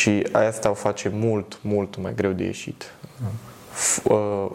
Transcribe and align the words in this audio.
Și 0.00 0.26
asta 0.32 0.70
o 0.70 0.74
face 0.74 1.08
mult, 1.08 1.58
mult 1.62 1.96
mai 1.96 2.14
greu 2.14 2.32
de 2.32 2.44
ieșit. 2.44 2.94
F- 3.72 4.02
uh, 4.04 4.50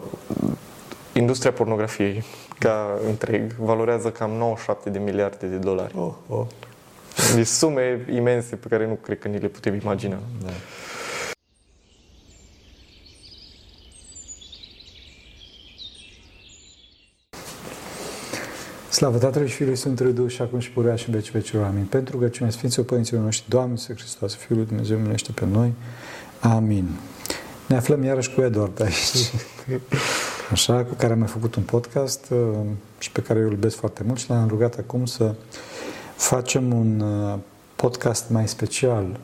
industria 1.12 1.52
pornografiei 1.52 2.24
ca 2.58 2.98
întreg 3.06 3.52
valorează 3.52 4.10
cam 4.10 4.30
97 4.30 4.90
de 4.90 4.98
miliarde 4.98 5.46
de 5.46 5.56
dolari. 5.56 5.94
Oh, 5.96 6.12
oh. 6.28 6.46
Deci 7.34 7.46
sume 7.46 8.06
imense 8.12 8.56
pe 8.56 8.68
care 8.68 8.86
nu 8.86 8.94
cred 8.94 9.18
că 9.18 9.28
ni 9.28 9.38
le 9.38 9.48
putem 9.48 9.74
imagina. 9.74 10.16
Da. 10.42 10.50
Slavă 18.96 19.18
Tatălui 19.18 19.48
și 19.48 19.54
Fiului 19.54 19.76
Sfântului 19.76 20.12
Duh 20.12 20.30
și 20.30 20.42
acum 20.42 20.58
și 20.58 20.70
purea 20.70 20.96
și 20.96 21.08
în 21.08 21.14
veci 21.14 21.30
vecilor. 21.30 21.64
Amin. 21.64 21.84
Pentru 21.84 22.12
rugăciunea 22.12 22.52
Sfinților 22.52 22.86
Părinților 22.86 23.22
noștri, 23.22 23.48
Doamne 23.48 23.70
Iisuse 23.70 23.94
Hristos, 23.94 24.34
Fiul 24.34 24.58
lui 24.58 24.66
Dumnezeu, 24.66 24.98
minește 24.98 25.32
pe 25.32 25.44
noi. 25.52 25.72
Amin. 26.40 26.88
Ne 27.68 27.76
aflăm 27.76 28.02
iarăși 28.02 28.34
cu 28.34 28.40
Eduard 28.40 28.82
aici. 28.82 29.32
Așa, 30.52 30.84
cu 30.84 30.94
care 30.94 31.12
am 31.12 31.18
mai 31.18 31.28
făcut 31.28 31.54
un 31.54 31.62
podcast 31.62 32.30
uh, 32.30 32.38
și 32.98 33.10
pe 33.12 33.20
care 33.20 33.38
eu 33.38 33.44
îl 33.44 33.50
iubesc 33.50 33.76
foarte 33.76 34.02
mult 34.06 34.18
și 34.18 34.30
l-am 34.30 34.48
rugat 34.48 34.74
acum 34.78 35.06
să 35.06 35.34
facem 36.14 36.72
un 36.72 37.00
uh, 37.00 37.38
podcast 37.74 38.30
mai 38.30 38.48
special, 38.48 39.20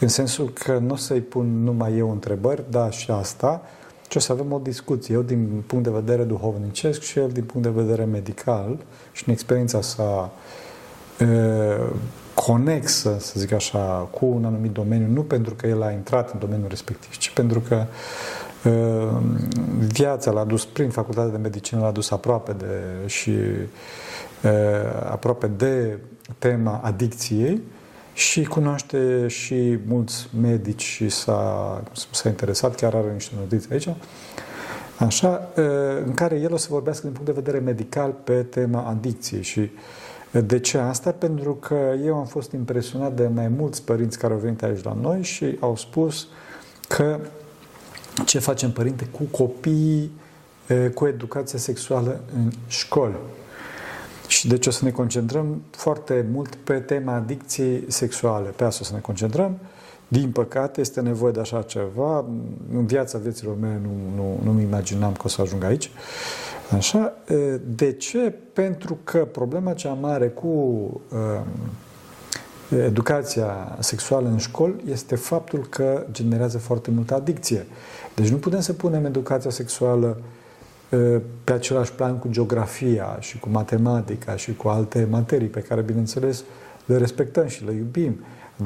în 0.00 0.08
sensul 0.08 0.48
că 0.48 0.78
nu 0.78 0.92
o 0.92 0.96
să-i 0.96 1.20
pun 1.20 1.62
numai 1.62 1.96
eu 1.96 2.10
întrebări, 2.10 2.62
da 2.70 2.90
și 2.90 3.10
asta, 3.10 3.62
ci 4.08 4.16
o 4.16 4.18
să 4.18 4.32
avem 4.32 4.52
o 4.52 4.58
discuție, 4.58 5.14
eu 5.14 5.22
din 5.22 5.62
punct 5.66 5.84
de 5.84 5.90
vedere 5.90 6.22
duhovnicesc 6.22 7.00
și 7.00 7.18
el 7.18 7.28
din 7.28 7.44
punct 7.44 7.66
de 7.66 7.82
vedere 7.82 8.04
medical 8.04 8.78
și 9.12 9.22
în 9.26 9.32
experiența 9.32 9.80
sa 9.80 10.32
uh, 11.20 11.90
conexă, 12.34 13.16
să 13.20 13.32
zic 13.36 13.52
așa, 13.52 14.08
cu 14.10 14.26
un 14.26 14.44
anumit 14.44 14.72
domeniu, 14.72 15.06
nu 15.12 15.22
pentru 15.22 15.54
că 15.54 15.66
el 15.66 15.82
a 15.82 15.90
intrat 15.90 16.32
în 16.32 16.38
domeniul 16.38 16.68
respectiv, 16.68 17.16
ci 17.16 17.30
pentru 17.30 17.60
că 17.60 17.84
uh, 18.64 19.20
viața 19.78 20.30
l-a 20.30 20.44
dus 20.44 20.64
prin 20.64 20.90
facultatea 20.90 21.30
de 21.30 21.38
medicină, 21.38 21.80
l-a 21.80 21.90
dus 21.90 22.10
aproape 22.10 22.52
de 22.52 23.06
și 23.06 23.30
uh, 23.30 24.50
aproape 25.10 25.46
de 25.46 25.98
tema 26.38 26.80
adicției 26.84 27.62
și 28.18 28.44
cunoaște 28.44 29.28
și 29.28 29.78
mulți 29.86 30.28
medici 30.40 30.82
și 30.82 31.08
s-a, 31.08 31.82
s-a 32.10 32.28
interesat, 32.28 32.74
chiar 32.74 32.94
are 32.94 33.12
niște 33.12 33.34
notițe 33.38 33.68
aici, 33.72 33.88
așa, 34.96 35.48
în 36.04 36.14
care 36.14 36.36
el 36.36 36.52
o 36.52 36.56
să 36.56 36.66
vorbească 36.70 37.06
din 37.06 37.12
punct 37.12 37.26
de 37.26 37.40
vedere 37.40 37.58
medical 37.64 38.14
pe 38.24 38.42
tema 38.42 38.82
adicției 38.82 39.42
și 39.42 39.70
de 40.30 40.60
ce 40.60 40.78
asta? 40.78 41.10
Pentru 41.10 41.54
că 41.54 41.94
eu 42.04 42.16
am 42.16 42.26
fost 42.26 42.52
impresionat 42.52 43.12
de 43.12 43.26
mai 43.26 43.48
mulți 43.48 43.82
părinți 43.82 44.18
care 44.18 44.32
au 44.32 44.38
venit 44.38 44.62
aici 44.62 44.82
la 44.82 44.96
noi 45.00 45.22
și 45.22 45.56
au 45.60 45.76
spus 45.76 46.28
că 46.88 47.18
ce 48.26 48.38
facem 48.38 48.70
părinte 48.70 49.04
cu 49.04 49.22
copiii 49.22 50.12
cu 50.94 51.06
educația 51.06 51.58
sexuală 51.58 52.20
în 52.34 52.50
școli. 52.66 53.16
Și 54.28 54.48
deci 54.48 54.66
o 54.66 54.70
să 54.70 54.84
ne 54.84 54.90
concentrăm 54.90 55.62
foarte 55.70 56.26
mult 56.32 56.54
pe 56.54 56.74
tema 56.74 57.14
adicției 57.14 57.84
sexuale. 57.88 58.48
Pe 58.48 58.64
asta 58.64 58.78
o 58.82 58.84
să 58.84 58.94
ne 58.94 59.00
concentrăm. 59.00 59.58
Din 60.08 60.30
păcate, 60.30 60.80
este 60.80 61.00
nevoie 61.00 61.32
de 61.32 61.40
așa 61.40 61.62
ceva. 61.62 62.24
În 62.74 62.86
viața 62.86 63.18
vieților 63.18 63.56
mele 63.60 63.80
nu, 63.82 64.22
nu, 64.22 64.40
nu-mi 64.44 64.62
imaginam 64.62 65.12
că 65.12 65.22
o 65.24 65.28
să 65.28 65.40
ajung 65.40 65.64
aici. 65.64 65.90
Așa. 66.76 67.12
De 67.64 67.92
ce? 67.92 68.34
Pentru 68.52 68.98
că 69.04 69.18
problema 69.18 69.72
cea 69.72 69.92
mare 69.92 70.28
cu 70.28 70.46
uh, 70.46 71.40
educația 72.84 73.76
sexuală 73.78 74.28
în 74.28 74.38
școli 74.38 74.74
este 74.90 75.16
faptul 75.16 75.66
că 75.68 76.06
generează 76.12 76.58
foarte 76.58 76.90
multă 76.90 77.14
adicție. 77.14 77.66
Deci 78.14 78.28
nu 78.28 78.36
putem 78.36 78.60
să 78.60 78.72
punem 78.72 79.04
educația 79.04 79.50
sexuală 79.50 80.20
pe 81.44 81.52
același 81.52 81.92
plan 81.92 82.18
cu 82.18 82.28
geografia 82.30 83.16
și 83.20 83.38
cu 83.38 83.48
matematica 83.48 84.36
și 84.36 84.54
cu 84.54 84.68
alte 84.68 85.06
materii 85.10 85.48
pe 85.48 85.60
care, 85.60 85.80
bineînțeles, 85.80 86.44
le 86.86 86.96
respectăm 86.96 87.46
și 87.46 87.64
le 87.64 87.72
iubim, 87.72 88.20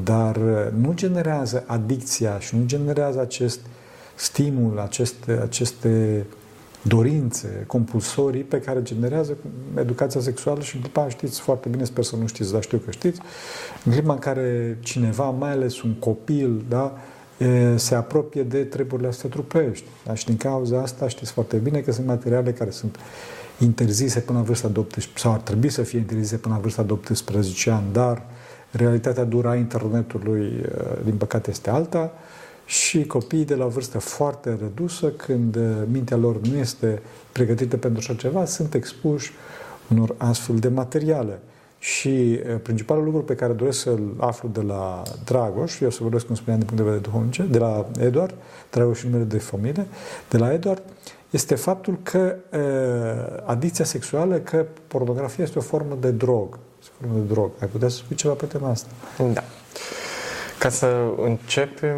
dar 0.05 0.37
nu 0.81 0.93
generează 0.95 1.65
adicția 1.67 2.39
și 2.39 2.57
nu 2.57 2.63
generează 2.67 3.21
acest 3.21 3.61
stimul, 4.15 4.79
aceste, 4.79 5.39
aceste 5.43 6.27
dorințe 6.83 7.65
compulsorii 7.67 8.43
pe 8.43 8.61
care 8.61 8.83
generează 8.83 9.37
educația 9.79 10.21
sexuală 10.21 10.61
și 10.61 10.79
după 10.79 11.01
aceea 11.01 11.09
știți 11.09 11.41
foarte 11.41 11.69
bine, 11.69 11.85
sper 11.85 12.05
să 12.05 12.17
nu 12.17 12.27
știți, 12.27 12.53
dar 12.53 12.63
știu 12.63 12.79
că 12.79 12.91
știți, 12.91 13.21
în 13.85 13.93
clipa 13.93 14.13
în 14.13 14.19
care 14.19 14.79
cineva, 14.81 15.31
mai 15.31 15.51
ales 15.51 15.83
un 15.83 15.95
copil, 15.95 16.65
da, 16.69 16.97
se 17.75 17.95
apropie 17.95 18.43
de 18.43 18.65
treburile 18.65 19.09
astea 19.09 19.29
trupești. 19.29 19.85
Da? 20.05 20.15
Și 20.15 20.25
din 20.25 20.37
cauza 20.37 20.81
asta 20.81 21.09
știți 21.09 21.33
foarte 21.33 21.57
bine 21.57 21.81
că 21.81 21.93
sunt 21.93 22.07
materiale 22.07 22.53
care 22.53 22.71
sunt 22.71 22.99
interzise 23.59 24.21
până 24.21 24.39
la 24.39 24.45
vârsta 24.45 24.69
de 24.69 24.79
18, 24.79 25.13
sau 25.19 25.33
ar 25.33 25.41
trebui 25.41 25.69
să 25.69 25.83
fie 25.83 25.99
interzise 25.99 26.37
până 26.37 26.55
la 26.55 26.61
vârsta 26.61 26.83
de 26.83 26.93
18 26.93 27.71
ani, 27.71 27.87
dar 27.93 28.23
realitatea 28.71 29.25
dură 29.25 29.49
a 29.49 29.55
internetului, 29.55 30.65
din 31.05 31.17
păcate, 31.17 31.51
este 31.51 31.71
alta 31.71 32.13
și 32.67 33.05
copiii 33.05 33.45
de 33.45 33.55
la 33.55 33.67
vârstă 33.67 33.99
foarte 33.99 34.59
redusă, 34.61 35.09
când 35.09 35.59
mintea 35.91 36.17
lor 36.17 36.41
nu 36.41 36.57
este 36.57 37.03
pregătită 37.33 37.77
pentru 37.77 37.99
așa 38.01 38.15
ceva, 38.15 38.45
sunt 38.45 38.75
expuși 38.75 39.33
unor 39.91 40.15
astfel 40.17 40.57
de 40.57 40.69
materiale. 40.69 41.41
Și 41.83 42.41
principalul 42.63 43.05
lucru 43.05 43.23
pe 43.23 43.35
care 43.35 43.53
doresc 43.53 43.81
să-l 43.81 44.15
aflu 44.19 44.49
de 44.49 44.61
la 44.61 45.03
Dragoș, 45.25 45.81
eu 45.81 45.91
să 45.91 45.99
vorbesc, 46.03 46.27
cum 46.27 46.35
spuneam, 46.35 46.59
din 46.59 46.69
punct 46.69 46.83
de 46.83 46.89
vedere 46.91 47.11
duhovnice, 47.11 47.43
de 47.43 47.59
la 47.59 47.87
Eduard, 47.99 48.35
Dragoș 48.71 48.99
și 48.99 49.07
numele 49.07 49.25
de 49.25 49.39
familie, 49.39 49.87
de 50.29 50.39
la 50.39 50.53
Eduard, 50.53 50.83
este 51.31 51.55
faptul 51.55 51.99
că 52.03 52.35
uh, 52.53 53.43
adicția 53.45 53.85
sexuală, 53.85 54.37
că 54.37 54.67
pornografia 54.87 55.45
este 55.45 55.59
o 55.59 55.63
formă 55.63 55.97
de 56.01 56.11
drog. 56.11 56.59
Este 56.81 56.93
o 56.93 57.05
formă 57.05 57.19
de 57.19 57.33
drog. 57.33 57.51
Ai 57.61 57.69
putea 57.69 57.89
să 57.89 57.97
spui 57.97 58.17
ceva 58.17 58.35
pe 58.35 58.47
tema 58.47 58.69
asta? 58.69 58.89
Da. 59.33 59.43
Ca 60.59 60.69
să 60.69 61.05
începem, 61.17 61.97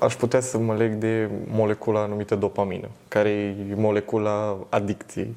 aș 0.00 0.16
putea 0.16 0.40
să 0.40 0.58
mă 0.58 0.74
leg 0.74 0.94
de 0.94 1.30
molecula 1.46 2.06
numită 2.06 2.34
dopamină, 2.34 2.88
care 3.08 3.28
e 3.70 3.74
molecula 3.74 4.56
adicției. 4.68 5.34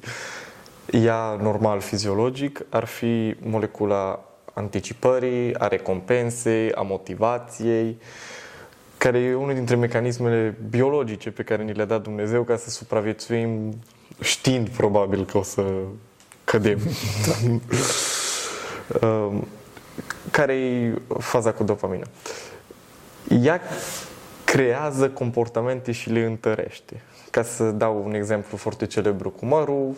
Ea, 0.90 1.38
normal, 1.42 1.80
fiziologic, 1.80 2.60
ar 2.68 2.84
fi 2.84 3.34
molecula 3.42 4.24
anticipării, 4.52 5.58
a 5.58 5.68
recompensei, 5.68 6.72
a 6.72 6.82
motivației, 6.82 7.98
care 8.98 9.18
e 9.18 9.34
unul 9.34 9.54
dintre 9.54 9.76
mecanismele 9.76 10.56
biologice 10.68 11.30
pe 11.30 11.42
care 11.42 11.62
ni 11.62 11.72
le-a 11.72 11.84
dat 11.84 12.02
Dumnezeu 12.02 12.42
ca 12.42 12.56
să 12.56 12.70
supraviețuim 12.70 13.78
știind 14.20 14.68
probabil 14.68 15.24
că 15.24 15.38
o 15.38 15.42
să 15.42 15.64
cădem. 16.44 16.78
care 20.30 20.54
e 20.54 20.94
faza 21.18 21.52
cu 21.52 21.64
dopamina? 21.64 22.06
Ea 23.42 23.60
creează 24.44 25.08
comportamente 25.08 25.92
și 25.92 26.10
le 26.10 26.24
întărește. 26.24 27.02
Ca 27.30 27.42
să 27.42 27.70
dau 27.70 28.02
un 28.04 28.14
exemplu 28.14 28.56
foarte 28.56 28.86
celebru 28.86 29.30
cu 29.30 29.46
mărul, 29.46 29.94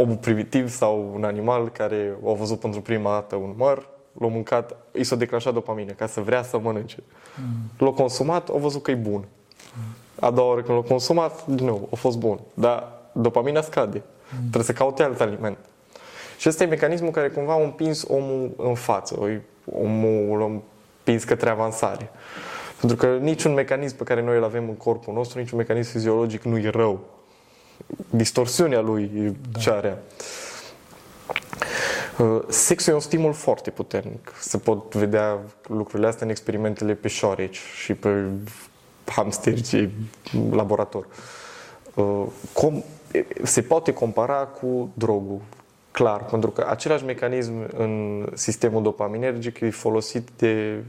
omul 0.00 0.16
primitiv 0.16 0.68
sau 0.68 1.10
un 1.14 1.24
animal 1.24 1.68
care 1.68 2.16
a 2.26 2.32
văzut 2.32 2.60
pentru 2.60 2.80
prima 2.80 3.10
dată 3.10 3.36
un 3.36 3.54
măr, 3.56 3.86
l-a 4.20 4.26
mâncat, 4.26 4.76
i 4.92 5.04
s-a 5.04 5.16
declanșat 5.16 5.52
dopamină 5.52 5.92
ca 5.92 6.06
să 6.06 6.20
vrea 6.20 6.42
să 6.42 6.58
mănânce. 6.58 7.02
Mm. 7.36 7.86
L-a 7.86 7.92
consumat, 7.92 8.48
a 8.48 8.56
văzut 8.56 8.82
că 8.82 8.90
e 8.90 8.94
bun. 8.94 9.24
Mm. 9.76 9.82
A 10.20 10.30
doua 10.30 10.48
oară 10.48 10.62
când 10.62 10.78
l-a 10.78 10.84
consumat, 10.84 11.46
din 11.46 11.66
nou, 11.66 11.88
a 11.92 11.96
fost 11.96 12.18
bun. 12.18 12.40
Dar 12.54 12.92
dopamina 13.12 13.60
scade. 13.60 14.02
Mm. 14.32 14.38
Trebuie 14.38 14.62
să 14.62 14.72
caute 14.72 15.02
alt 15.02 15.20
aliment. 15.20 15.58
Și 16.38 16.48
ăsta 16.48 16.62
e 16.62 16.66
mecanismul 16.66 17.10
care 17.10 17.28
cumva 17.28 17.52
a 17.52 17.62
împins 17.62 18.04
omul 18.08 18.54
în 18.56 18.74
față. 18.74 19.18
Omul 19.82 20.38
l-a 20.38 20.44
împins 20.44 21.24
către 21.24 21.50
avansare. 21.50 22.10
Pentru 22.80 22.96
că 22.96 23.16
niciun 23.20 23.54
mecanism 23.54 23.96
pe 23.96 24.04
care 24.04 24.22
noi 24.22 24.36
îl 24.36 24.44
avem 24.44 24.68
în 24.68 24.74
corpul 24.74 25.14
nostru, 25.14 25.38
niciun 25.38 25.58
mecanism 25.58 25.90
fiziologic 25.90 26.42
nu 26.42 26.58
e 26.58 26.68
rău 26.68 27.00
distorsiunea 28.10 28.80
lui 28.80 29.36
da. 29.52 29.58
ce 29.58 29.70
are. 29.70 30.02
Uh, 32.18 32.42
sexul 32.48 32.92
e 32.92 32.94
un 32.94 33.00
stimul 33.00 33.32
foarte 33.32 33.70
puternic. 33.70 34.32
Se 34.40 34.58
pot 34.58 34.94
vedea 34.94 35.38
lucrurile 35.68 36.08
astea 36.08 36.24
în 36.26 36.30
experimentele 36.30 36.94
pe 36.94 37.08
șoareci 37.08 37.58
și 37.82 37.94
pe 37.94 38.24
hamsteri 39.04 39.64
și 39.64 39.88
laborator. 40.50 41.06
Uh, 41.94 42.26
com, 42.52 42.82
se 43.42 43.62
poate 43.62 43.92
compara 43.92 44.34
cu 44.34 44.90
drogul, 44.94 45.40
clar, 45.98 46.24
pentru 46.24 46.50
că 46.50 46.66
același 46.68 47.04
mecanism 47.04 47.52
în 47.76 48.24
sistemul 48.34 48.82
dopaminergic 48.82 49.60
e 49.60 49.70
folosit 49.70 50.28
de 50.36 50.82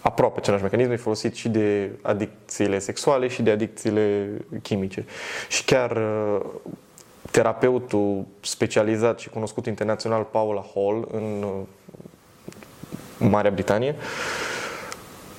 aproape 0.00 0.38
același 0.38 0.62
mecanism 0.62 0.90
e 0.90 0.96
folosit 0.96 1.34
și 1.34 1.48
de 1.48 1.90
adicțiile 2.02 2.78
sexuale 2.78 3.28
și 3.28 3.42
de 3.42 3.50
adicțiile 3.50 4.30
chimice. 4.62 5.04
Și 5.48 5.64
chiar 5.64 5.90
uh, 5.96 6.40
terapeutul 7.30 8.24
specializat 8.40 9.18
și 9.18 9.28
cunoscut 9.28 9.66
internațional 9.66 10.22
Paula 10.22 10.64
Hall 10.74 11.08
în 11.12 11.42
uh, 11.42 13.28
Marea 13.30 13.50
Britanie 13.50 13.94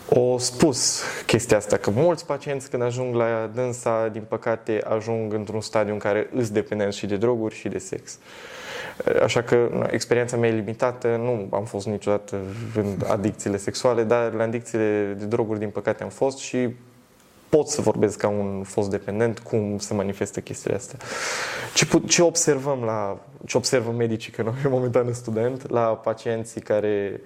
o 0.09 0.37
spus 0.37 1.03
chestia 1.25 1.57
asta, 1.57 1.77
că 1.77 1.89
mulți 1.89 2.25
pacienți 2.25 2.69
când 2.69 2.83
ajung 2.83 3.15
la 3.15 3.49
dânsa, 3.53 4.07
din 4.07 4.23
păcate, 4.27 4.83
ajung 4.87 5.33
într-un 5.33 5.61
stadiu 5.61 5.93
în 5.93 5.99
care 5.99 6.29
îs 6.33 6.49
dependenți 6.49 6.97
și 6.97 7.05
de 7.05 7.15
droguri 7.15 7.55
și 7.55 7.67
de 7.67 7.77
sex. 7.77 8.17
Așa 9.23 9.41
că 9.41 9.87
experiența 9.89 10.37
mea 10.37 10.49
e 10.49 10.53
limitată, 10.53 11.07
nu 11.07 11.47
am 11.57 11.63
fost 11.63 11.85
niciodată 11.85 12.37
în 12.75 12.85
adicțiile 13.07 13.57
sexuale, 13.57 14.03
dar 14.03 14.33
la 14.33 14.43
adicțiile 14.43 15.15
de 15.17 15.25
droguri, 15.25 15.59
din 15.59 15.69
păcate, 15.69 16.03
am 16.03 16.09
fost 16.09 16.37
și 16.37 16.69
pot 17.49 17.67
să 17.67 17.81
vorbesc 17.81 18.17
ca 18.17 18.27
un 18.27 18.63
fost 18.63 18.89
dependent 18.89 19.39
cum 19.39 19.77
se 19.77 19.93
manifestă 19.93 20.39
chestiile 20.39 20.75
astea. 20.75 20.99
Ce, 21.73 21.87
ce 22.07 22.21
observăm 22.21 22.83
la, 22.83 23.17
ce 23.45 23.57
observă 23.57 23.91
medicii, 23.91 24.31
că 24.31 24.41
noi 24.41 24.53
momentan 24.69 25.13
student, 25.13 25.69
la 25.69 25.81
pacienții 25.81 26.61
care 26.61 27.21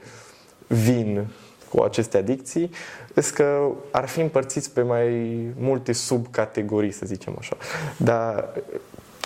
vin 0.67 1.27
cu 1.69 1.81
aceste 1.81 2.17
adicții, 2.17 2.71
este 3.15 3.33
că 3.33 3.67
ar 3.91 4.07
fi 4.07 4.19
împărțiți 4.19 4.71
pe 4.71 4.81
mai 4.81 5.37
multe 5.59 5.91
subcategorii, 5.91 6.91
să 6.91 7.05
zicem 7.05 7.35
așa. 7.39 7.57
Dar 7.97 8.49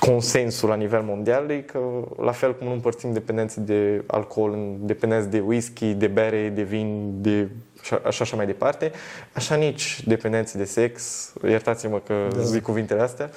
consensul 0.05 0.69
la 0.69 0.75
nivel 0.75 1.01
mondial 1.01 1.49
e 1.49 1.59
că, 1.59 1.79
la 2.17 2.31
fel 2.31 2.55
cum 2.55 2.67
nu 2.67 2.73
împărțim 2.73 3.13
dependențe 3.13 3.59
de 3.59 4.03
alcool 4.07 4.51
în 4.51 4.77
dependenți 4.79 5.29
de 5.29 5.39
whisky, 5.39 5.93
de 5.93 6.07
bere, 6.07 6.49
de 6.49 6.61
vin, 6.61 7.13
de 7.21 7.49
așa, 7.81 8.19
așa 8.19 8.35
mai 8.35 8.45
departe, 8.45 8.91
așa 9.33 9.55
nici 9.55 10.03
dependențe 10.05 10.57
de 10.57 10.63
sex, 10.63 11.33
iertați-mă 11.47 11.99
că 11.99 12.27
da. 12.35 12.41
zic 12.41 12.61
cuvintele 12.61 13.01
astea, 13.01 13.29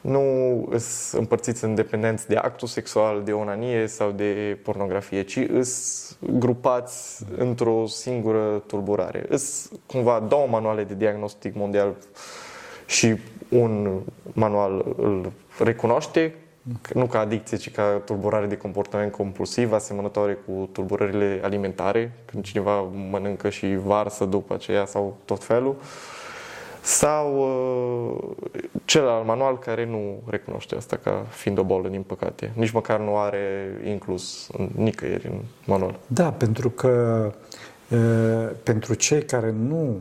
nu 0.00 0.20
sunt 0.78 1.20
împărțiți 1.20 1.64
în 1.64 1.74
dependenți 1.74 2.28
de 2.28 2.36
actul 2.36 2.68
sexual, 2.68 3.22
de 3.24 3.32
onanie 3.32 3.86
sau 3.86 4.10
de 4.10 4.58
pornografie, 4.62 5.22
ci 5.22 5.38
sunt 5.62 6.38
grupați 6.38 7.24
într-o 7.36 7.86
singură 7.86 8.62
tulburare. 8.66 9.26
Sunt 9.28 9.80
cumva 9.86 10.24
două 10.28 10.46
manuale 10.46 10.84
de 10.84 10.94
diagnostic 10.94 11.54
mondial 11.54 11.94
și 12.86 13.16
un 13.48 14.00
manual 14.32 14.94
îl 14.96 15.32
recunoaște 15.62 16.34
nu 16.92 17.06
ca 17.06 17.18
adicție, 17.18 17.56
ci 17.56 17.70
ca 17.70 18.02
tulburare 18.04 18.46
de 18.46 18.56
comportament 18.56 19.12
compulsiv, 19.12 19.72
asemănătoare 19.72 20.38
cu 20.46 20.68
tulburările 20.72 21.40
alimentare, 21.42 22.12
când 22.24 22.44
cineva 22.44 22.80
mănâncă 23.10 23.48
și 23.48 23.76
varsă 23.84 24.24
după 24.24 24.54
aceea 24.54 24.86
sau 24.86 25.16
tot 25.24 25.44
felul, 25.44 25.76
sau 26.80 27.36
uh, 27.36 28.46
celălalt 28.84 29.26
manual 29.26 29.58
care 29.58 29.86
nu 29.86 30.22
recunoaște 30.26 30.74
asta 30.74 30.96
ca 30.96 31.26
fiind 31.28 31.58
o 31.58 31.62
bolă, 31.62 31.88
din 31.88 32.02
păcate. 32.02 32.50
Nici 32.54 32.70
măcar 32.70 33.00
nu 33.00 33.16
are 33.16 33.76
inclus 33.84 34.48
nicăieri 34.74 35.26
în 35.26 35.40
manual. 35.66 35.98
Da, 36.06 36.32
pentru 36.32 36.70
că 36.70 37.32
uh, 37.88 38.50
pentru 38.62 38.94
cei 38.94 39.24
care 39.24 39.54
nu 39.68 40.00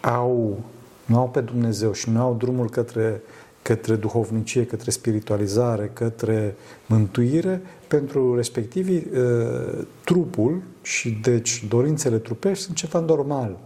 au, 0.00 0.58
nu 1.04 1.18
au 1.18 1.28
pe 1.28 1.40
Dumnezeu 1.40 1.92
și 1.92 2.10
nu 2.10 2.20
au 2.20 2.34
drumul 2.34 2.70
către 2.70 3.22
către 3.70 3.94
duhovnicie, 3.94 4.66
către 4.66 4.90
spiritualizare, 4.90 5.90
către 5.92 6.54
mântuire, 6.86 7.62
pentru 7.88 8.36
respectivii, 8.36 9.06
uh, 9.12 9.84
trupul 10.04 10.62
și 10.82 11.10
deci 11.22 11.64
dorințele 11.68 12.18
trupești 12.18 12.64
sunt 12.64 12.76
ceva 12.76 13.00
normal. 13.00 13.58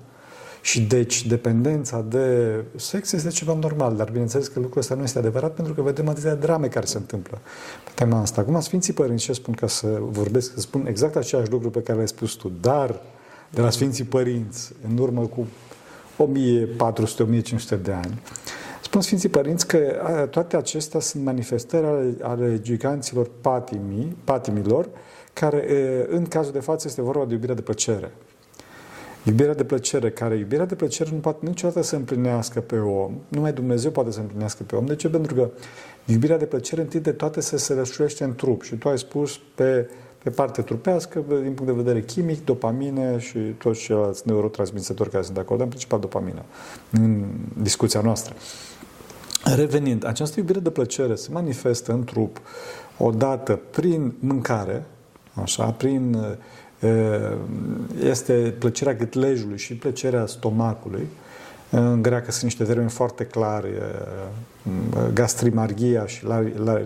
Și 0.60 0.80
deci 0.80 1.26
dependența 1.26 2.04
de 2.08 2.54
sex 2.76 3.12
este 3.12 3.28
ceva 3.28 3.54
normal, 3.54 3.96
dar 3.96 4.10
bineînțeles 4.10 4.46
că 4.48 4.60
lucrul 4.60 4.80
ăsta 4.80 4.94
nu 4.94 5.02
este 5.02 5.18
adevărat 5.18 5.54
pentru 5.54 5.74
că 5.74 5.82
vedem 5.82 6.08
atâtea 6.08 6.34
drame 6.34 6.66
care 6.66 6.86
se 6.86 6.96
întâmplă 6.96 7.40
pe 7.84 7.90
tema 7.94 8.20
asta. 8.20 8.40
Acum 8.40 8.60
Sfinții 8.60 8.92
Părinți, 8.92 9.24
ce 9.24 9.32
spun 9.32 9.54
ca 9.54 9.66
să 9.66 9.98
vorbesc, 10.00 10.52
să 10.52 10.60
spun 10.60 10.86
exact 10.86 11.16
același 11.16 11.50
lucru 11.50 11.70
pe 11.70 11.82
care 11.82 11.98
l-ai 11.98 12.08
spus 12.08 12.32
tu, 12.32 12.52
dar 12.60 13.00
de 13.50 13.60
la 13.60 13.70
Sfinții 13.70 14.04
Părinți, 14.04 14.72
în 14.88 14.98
urmă 14.98 15.26
cu 15.26 15.46
1400-1500 17.76 17.82
de 17.82 17.92
ani, 17.92 18.22
Spun 18.94 19.06
Sfinții 19.06 19.28
Părinți 19.28 19.66
că 19.66 19.78
toate 20.30 20.56
acestea 20.56 21.00
sunt 21.00 21.24
manifestări 21.24 21.86
ale, 21.86 22.16
ale 22.20 22.60
giganților 22.60 23.30
patimii, 23.40 24.16
patimilor, 24.24 24.88
care 25.32 25.66
în 26.08 26.24
cazul 26.24 26.52
de 26.52 26.60
față 26.60 26.86
este 26.88 27.02
vorba 27.02 27.24
de 27.24 27.32
iubirea 27.32 27.54
de 27.54 27.60
plăcere. 27.60 28.12
Iubirea 29.24 29.54
de 29.54 29.64
plăcere, 29.64 30.10
care 30.10 30.36
iubirea 30.36 30.64
de 30.64 30.74
plăcere 30.74 31.10
nu 31.12 31.18
poate 31.18 31.46
niciodată 31.46 31.82
să 31.82 31.96
împlinească 31.96 32.60
pe 32.60 32.78
om. 32.78 33.12
Numai 33.28 33.52
Dumnezeu 33.52 33.90
poate 33.90 34.10
să 34.10 34.20
împlinească 34.20 34.62
pe 34.62 34.76
om. 34.76 34.86
De 34.86 34.96
ce? 34.96 35.08
Pentru 35.08 35.34
că 35.34 35.50
iubirea 36.04 36.38
de 36.38 36.44
plăcere 36.44 36.80
întâi 36.80 37.00
de 37.00 37.12
toate 37.12 37.40
se 37.40 37.56
sălășuiește 37.56 38.24
în 38.24 38.34
trup. 38.34 38.62
Și 38.62 38.74
tu 38.74 38.88
ai 38.88 38.98
spus 38.98 39.40
pe, 39.54 39.90
pe 40.22 40.30
parte 40.30 40.62
trupească, 40.62 41.24
din 41.28 41.52
punct 41.54 41.66
de 41.66 41.82
vedere 41.82 42.02
chimic, 42.02 42.44
dopamine 42.44 43.18
și 43.18 43.38
toți 43.38 43.80
ceilalți 43.80 44.22
neurotransmisători 44.24 45.10
care 45.10 45.22
sunt 45.22 45.38
acolo, 45.38 45.62
în 45.62 45.68
principal 45.68 46.00
dopamină, 46.00 46.42
în 46.90 47.24
discuția 47.62 48.00
noastră. 48.00 48.34
Revenind, 49.44 50.06
această 50.06 50.40
iubire 50.40 50.58
de 50.58 50.70
plăcere 50.70 51.14
se 51.14 51.28
manifestă 51.32 51.92
în 51.92 52.04
trup 52.04 52.40
odată 52.98 53.60
prin 53.70 54.14
mâncare, 54.18 54.84
așa, 55.34 55.64
prin 55.64 56.16
este 58.02 58.54
plăcerea 58.58 58.94
gâtlejului 58.94 59.58
și 59.58 59.74
plăcerea 59.74 60.26
stomacului. 60.26 61.06
În 61.70 62.02
greacă 62.02 62.30
sunt 62.30 62.42
niște 62.42 62.64
termeni 62.64 62.90
foarte 62.90 63.24
clari, 63.24 63.68
gastrimargia 65.12 66.06
și 66.06 66.24
la, 66.24 66.44
la, 66.64 66.80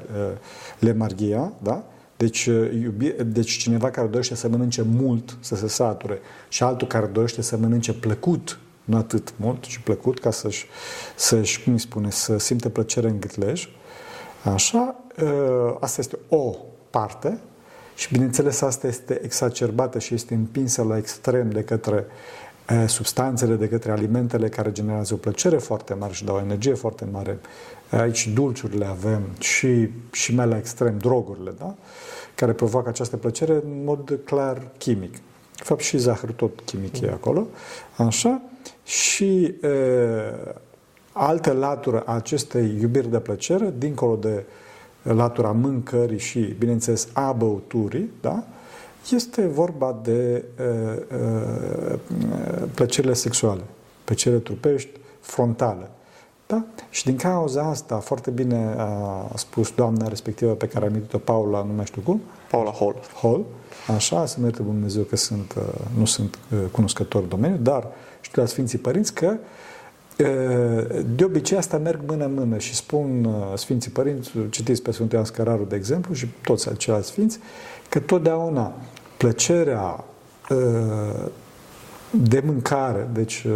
lemargia, 0.79 1.53
da? 1.63 1.85
Deci, 2.17 2.45
iubi, 2.83 3.15
deci 3.25 3.51
cineva 3.51 3.91
care 3.91 4.07
dorește 4.07 4.35
să 4.35 4.49
mănânce 4.49 4.83
mult, 4.83 5.37
să 5.41 5.57
se 5.57 5.69
sature, 5.69 6.19
și 6.49 6.63
altul 6.63 6.87
care 6.87 7.07
dorește 7.07 7.43
să 7.43 7.57
mănânce 7.57 7.93
plăcut, 7.93 8.59
nu 8.89 8.97
atât 8.97 9.35
mult, 9.37 9.63
ci 9.63 9.79
plăcut, 9.79 10.21
ca 10.21 10.31
să-și, 10.31 10.67
să-și 11.17 11.63
cum 11.63 11.73
îi 11.73 11.79
spune, 11.79 12.11
să 12.11 12.39
simte 12.39 12.69
plăcere 12.69 13.09
în 13.09 13.21
gâtlej. 13.21 13.69
Așa, 14.45 14.95
ă, 15.23 15.77
asta 15.81 16.01
este 16.01 16.19
o 16.29 16.57
parte 16.91 17.39
și, 17.95 18.13
bineînțeles, 18.13 18.61
asta 18.61 18.87
este 18.87 19.21
exacerbată 19.23 19.99
și 19.99 20.15
este 20.15 20.35
împinsă 20.35 20.83
la 20.83 20.97
extrem 20.97 21.51
de 21.51 21.63
către 21.63 22.07
ă, 22.71 22.87
substanțele, 22.87 23.55
de 23.55 23.69
către 23.69 23.91
alimentele 23.91 24.49
care 24.49 24.73
generează 24.73 25.15
o 25.15 25.17
plăcere 25.17 25.59
foarte 25.59 25.95
mare 25.95 26.13
și 26.13 26.25
dau 26.25 26.37
o 26.37 26.41
energie 26.41 26.75
foarte 26.75 27.09
mare. 27.13 27.39
Aici 27.91 28.29
dulciurile 28.29 28.87
avem 28.87 29.23
și, 29.39 29.89
și 30.13 30.35
mai 30.35 30.47
la 30.47 30.57
extrem 30.57 30.99
drogurile, 30.99 31.55
da? 31.59 31.75
care 32.35 32.53
provoacă 32.53 32.89
această 32.89 33.17
plăcere 33.17 33.53
în 33.53 33.85
mod 33.85 34.19
clar 34.25 34.71
chimic. 34.79 35.13
De 35.57 35.65
fapt, 35.65 35.81
și 35.81 35.99
zahăr 35.99 36.31
tot 36.31 36.61
chimic 36.61 37.01
e 37.01 37.11
acolo. 37.11 37.47
Așa. 37.97 38.43
Și 38.89 39.43
e, 39.45 39.69
altă 41.13 41.53
latură 41.53 42.03
a 42.07 42.15
acestei 42.15 42.77
iubiri 42.81 43.11
de 43.11 43.19
plăcere, 43.19 43.75
dincolo 43.79 44.17
de 44.17 44.45
latura 45.03 45.53
mâncării 45.53 46.19
și, 46.19 46.41
bineînțeles, 46.41 47.09
a 47.13 47.33
băuturii, 47.33 48.11
da? 48.21 48.43
este 49.11 49.47
vorba 49.47 49.99
de 50.03 50.45
e, 50.59 50.63
e, 50.63 51.09
plăcerile 52.75 53.13
sexuale, 53.13 53.63
plăcerile 54.05 54.41
trupești, 54.41 54.91
frontale. 55.21 55.91
Da? 56.47 56.65
Și 56.91 57.05
din 57.05 57.17
cauza 57.17 57.63
asta, 57.63 57.97
foarte 57.97 58.31
bine 58.31 58.75
a 58.79 59.31
spus 59.35 59.71
doamna 59.71 60.09
respectivă 60.09 60.53
pe 60.53 60.69
care 60.69 60.85
a 60.85 60.89
amintit-o 60.89 61.19
Paula, 61.19 61.63
nu 61.63 61.73
mai 61.73 61.85
știu 61.85 62.03
cum. 62.05 62.21
Paula 62.51 62.73
Hall. 62.79 62.97
Hall. 63.23 63.45
Așa, 63.95 64.27
să 64.27 64.41
merge 64.41 64.63
Dumnezeu 64.63 65.03
că 65.03 65.17
sunt, 65.17 65.55
nu 65.99 66.05
sunt 66.05 66.39
cunoscător 66.71 67.23
domeniu, 67.23 67.57
dar 67.57 67.87
știu 68.21 68.43
la 68.43 68.49
Sfinții 68.49 68.79
Părinți 68.79 69.15
că 69.15 69.37
de 71.15 71.25
obicei 71.25 71.59
asta 71.59 71.79
merg 71.79 72.01
mână-mână 72.07 72.59
și 72.59 72.75
spun 72.75 73.29
Sfinții 73.55 73.91
Părinți, 73.91 74.31
citiți 74.51 74.83
pe 74.83 74.91
Sfântul 74.91 75.15
Ioan 75.15 75.25
Scăraru, 75.25 75.65
de 75.65 75.77
exemplu, 75.77 76.15
și 76.15 76.27
toți 76.43 76.75
ceilalți 76.77 77.09
Sfinți, 77.09 77.39
că 77.89 77.99
totdeauna 77.99 78.73
plăcerea 79.17 80.05
de 82.11 82.43
mâncare, 82.45 83.09
deci 83.13 83.47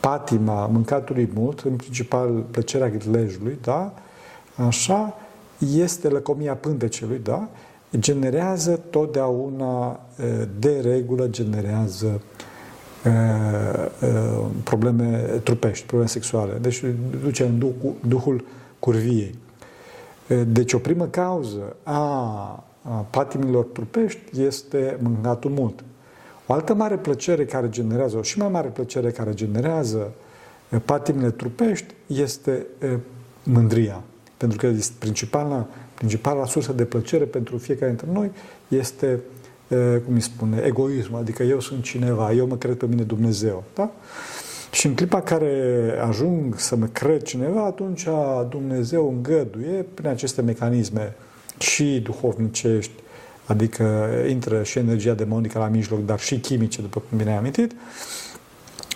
patima 0.00 0.66
mâncatului 0.66 1.30
mult, 1.34 1.60
în 1.60 1.76
principal 1.76 2.44
plăcerea 2.50 2.88
gâtlejului, 2.88 3.58
da? 3.62 3.94
Așa, 4.66 5.16
este 5.74 6.08
lăcomia 6.08 6.54
pântecelui, 6.54 7.20
da? 7.22 7.48
Generează 7.98 8.80
totdeauna, 8.90 10.00
de 10.58 10.80
regulă, 10.80 11.26
generează 11.26 12.20
probleme 14.62 15.40
trupești, 15.42 15.86
probleme 15.86 16.10
sexuale. 16.10 16.52
Deci 16.60 16.84
duce 17.22 17.44
în 17.44 17.58
duhul, 17.58 17.94
duhul 18.08 18.44
curviei. 18.78 19.34
Deci 20.46 20.72
o 20.72 20.78
primă 20.78 21.06
cauză 21.06 21.76
a 21.82 22.64
patimilor 23.10 23.64
trupești 23.64 24.42
este 24.42 24.98
mâncatul 25.02 25.50
mult. 25.50 25.84
O 26.46 26.52
altă 26.52 26.74
mare 26.74 26.96
plăcere 26.96 27.44
care 27.44 27.68
generează, 27.68 28.16
o 28.16 28.22
și 28.22 28.38
mai 28.38 28.48
mare 28.48 28.68
plăcere 28.68 29.10
care 29.10 29.34
generează 29.34 30.12
patimile 30.84 31.30
trupești 31.30 31.94
este 32.06 32.66
mândria. 33.42 34.02
Pentru 34.36 34.58
că 34.58 34.72
principala, 34.98 35.66
principala 35.94 36.46
sursă 36.46 36.72
de 36.72 36.84
plăcere 36.84 37.24
pentru 37.24 37.56
fiecare 37.56 37.88
dintre 37.88 38.06
noi 38.12 38.30
este 38.68 39.20
cum 40.04 40.14
îi 40.14 40.20
spune, 40.20 40.62
egoism, 40.66 41.14
adică 41.14 41.42
eu 41.42 41.60
sunt 41.60 41.82
cineva, 41.82 42.32
eu 42.32 42.46
mă 42.46 42.56
cred 42.56 42.76
pe 42.76 42.86
mine 42.86 43.02
Dumnezeu. 43.02 43.64
Da? 43.74 43.90
Și 44.72 44.86
în 44.86 44.94
clipa 44.94 45.20
care 45.20 45.92
ajung 46.08 46.58
să 46.58 46.76
mă 46.76 46.86
cred 46.86 47.22
cineva, 47.22 47.64
atunci 47.64 48.06
Dumnezeu 48.48 49.08
îngăduie 49.08 49.86
prin 49.94 50.08
aceste 50.08 50.42
mecanisme 50.42 51.14
și 51.58 52.00
duhovnicești, 52.04 52.92
adică 53.46 54.08
intră 54.28 54.62
și 54.62 54.78
energia 54.78 55.14
demonică 55.14 55.58
la 55.58 55.68
mijloc, 55.68 56.04
dar 56.04 56.20
și 56.20 56.38
chimice, 56.38 56.80
după 56.80 57.02
cum 57.08 57.18
bine 57.18 57.30
ai 57.30 57.36
amintit, 57.36 57.72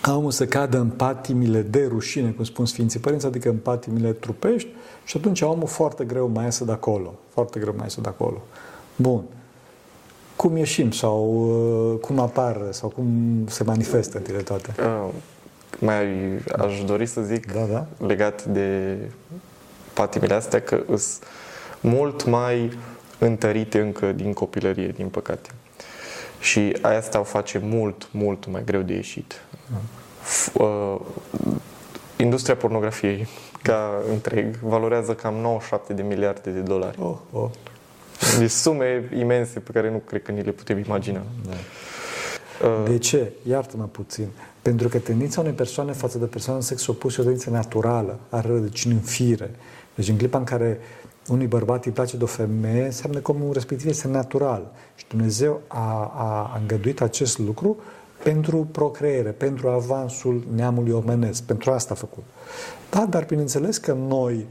ca 0.01 0.15
omul 0.15 0.31
să 0.31 0.45
cadă 0.45 0.79
în 0.79 0.89
patimile 0.89 1.61
de 1.61 1.87
rușine, 1.89 2.29
cum 2.29 2.43
spun 2.43 2.65
Sfinții 2.65 2.99
Părinți, 2.99 3.25
adică 3.25 3.49
în 3.49 3.57
patimile 3.57 4.11
trupești, 4.11 4.69
și 5.05 5.17
atunci 5.17 5.41
omul 5.41 5.67
foarte 5.67 6.03
greu 6.03 6.27
mai 6.33 6.43
iasă 6.43 6.63
de 6.63 6.71
acolo. 6.71 7.19
Foarte 7.29 7.59
greu 7.59 7.73
mai 7.75 7.83
iasă 7.83 8.01
de 8.01 8.09
acolo. 8.09 8.41
Bun. 8.95 9.23
Cum 10.35 10.57
ieșim 10.57 10.91
sau 10.91 11.47
uh, 11.91 11.99
cum 11.99 12.19
apar 12.19 12.61
sau 12.69 12.89
cum 12.89 13.07
se 13.47 13.63
manifestă 13.63 14.17
întâi 14.17 14.35
de 14.35 14.41
toate? 14.41 14.73
Uh, 14.79 15.09
mai 15.79 16.05
aș 16.57 16.83
dori 16.83 17.05
să 17.05 17.21
zic 17.21 17.53
da, 17.53 17.61
da. 17.71 17.85
legat 18.05 18.43
de 18.45 18.97
patimile 19.93 20.33
astea 20.33 20.61
că 20.61 20.83
sunt 20.87 21.23
mult 21.79 22.25
mai 22.25 22.77
întărite 23.19 23.79
încă 23.79 24.11
din 24.11 24.33
copilărie, 24.33 24.87
din 24.87 25.07
păcate. 25.07 25.49
Și 26.39 26.77
asta 26.81 27.19
o 27.19 27.23
face 27.23 27.61
mult, 27.63 28.07
mult 28.11 28.47
mai 28.51 28.63
greu 28.63 28.81
de 28.81 28.93
ieșit. 28.93 29.41
Uh, 30.53 30.95
industria 32.17 32.55
pornografiei 32.55 33.27
ca 33.61 34.03
întreg 34.11 34.55
valorează 34.55 35.13
cam 35.13 35.33
97 35.33 35.93
de 35.93 36.01
miliarde 36.01 36.49
de 36.49 36.59
dolari. 36.59 36.97
Oh, 37.01 37.15
oh. 37.31 37.49
Deci 38.39 38.49
sume 38.49 39.09
imense 39.17 39.59
pe 39.59 39.71
care 39.71 39.91
nu 39.91 39.97
cred 39.97 40.21
că 40.21 40.31
ni 40.31 40.41
le 40.41 40.51
putem 40.51 40.77
imagina. 40.77 41.21
Da. 41.45 41.53
Uh, 42.67 42.89
de 42.89 42.97
ce? 42.97 43.31
Iartă-mă 43.47 43.83
puțin. 43.83 44.27
Pentru 44.61 44.87
că 44.87 44.97
tendința 44.97 45.41
unei 45.41 45.51
persoane 45.51 45.91
față 45.91 46.17
de 46.17 46.25
persoane 46.25 46.59
în 46.59 46.65
sex 46.65 46.87
opus 46.87 47.17
e 47.17 47.21
o 47.21 47.23
tendință 47.23 47.49
naturală, 47.49 48.19
are 48.29 48.47
rădăcini 48.47 48.93
în 48.93 48.99
fire. 48.99 49.51
Deci 49.95 50.07
în 50.07 50.17
clipa 50.17 50.37
în 50.37 50.43
care 50.43 50.79
unui 51.27 51.47
bărbat 51.47 51.85
îi 51.85 51.91
place 51.91 52.17
de 52.17 52.23
o 52.23 52.27
femeie, 52.27 52.85
înseamnă 52.85 53.19
că 53.19 53.31
omul 53.31 53.53
respectiv 53.53 53.89
este 53.89 54.07
natural. 54.07 54.71
Și 54.95 55.05
Dumnezeu 55.07 55.61
a, 55.67 56.11
a 56.15 56.57
îngăduit 56.59 57.01
acest 57.01 57.37
lucru 57.37 57.77
pentru 58.23 58.67
procreere, 58.71 59.29
pentru 59.29 59.69
avansul 59.69 60.43
neamului 60.55 60.91
omenesc. 60.91 61.43
Pentru 61.43 61.71
asta 61.71 61.93
a 61.93 61.97
făcut. 61.97 62.23
Da, 62.89 63.05
dar 63.09 63.25
bineînțeles 63.25 63.77
că 63.77 63.93
noi 63.93 64.45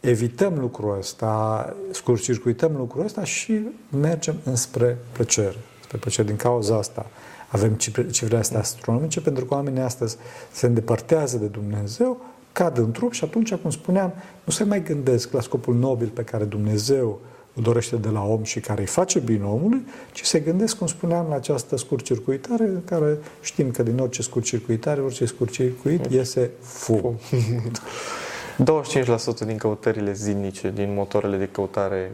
evităm 0.00 0.58
lucrul 0.58 0.96
ăsta, 0.98 1.76
scurcircuităm 1.90 2.76
lucrul 2.76 3.04
ăsta 3.04 3.24
și 3.24 3.60
mergem 4.00 4.34
înspre 4.44 4.98
plăcere. 5.12 5.56
Spre 5.82 5.98
plăcere 5.98 6.26
din 6.26 6.36
cauza 6.36 6.76
asta. 6.76 7.06
Avem 7.48 7.72
cifrele 8.10 8.38
astea 8.38 8.58
astronomice 8.58 9.20
pentru 9.20 9.44
că 9.44 9.54
oamenii 9.54 9.80
astăzi 9.80 10.16
se 10.52 10.66
îndepărtează 10.66 11.36
de 11.36 11.46
Dumnezeu, 11.46 12.20
cad 12.52 12.78
în 12.78 12.92
trup 12.92 13.12
și 13.12 13.24
atunci, 13.24 13.54
cum 13.54 13.70
spuneam, 13.70 14.12
nu 14.44 14.52
se 14.52 14.64
mai 14.64 14.82
gândesc 14.82 15.32
la 15.32 15.40
scopul 15.40 15.74
nobil 15.74 16.08
pe 16.08 16.22
care 16.22 16.44
Dumnezeu 16.44 17.20
îl 17.54 17.62
dorește 17.62 17.96
de 17.96 18.08
la 18.08 18.24
om 18.24 18.42
și 18.42 18.60
care 18.60 18.80
îi 18.80 18.86
face 18.86 19.18
bine 19.18 19.44
omului, 19.44 19.86
ci 20.12 20.24
se 20.24 20.38
gândesc, 20.38 20.78
cum 20.78 20.86
spuneam, 20.86 21.26
la 21.28 21.34
această 21.34 21.76
scurcircuitare, 21.76 22.82
care 22.84 23.18
știm 23.40 23.70
că 23.70 23.82
din 23.82 23.98
orice 23.98 24.22
scurcircuitare, 24.22 25.00
orice 25.00 25.24
scurcircuit 25.24 26.06
iese 26.10 26.50
fum. 26.60 27.18
25% 28.62 29.46
din 29.46 29.56
căutările 29.56 30.12
zilnice, 30.12 30.70
din 30.70 30.94
motoarele 30.94 31.36
de 31.36 31.48
căutare 31.48 32.12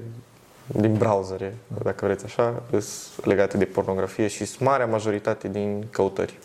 din 0.66 0.94
browsere, 0.94 1.56
dacă 1.82 2.04
vreți 2.04 2.24
așa, 2.24 2.62
sunt 2.70 3.24
legate 3.26 3.56
de 3.56 3.64
pornografie 3.64 4.26
și 4.26 4.46
marea 4.58 4.86
majoritate 4.86 5.48
din 5.48 5.86
căutări. 5.90 6.38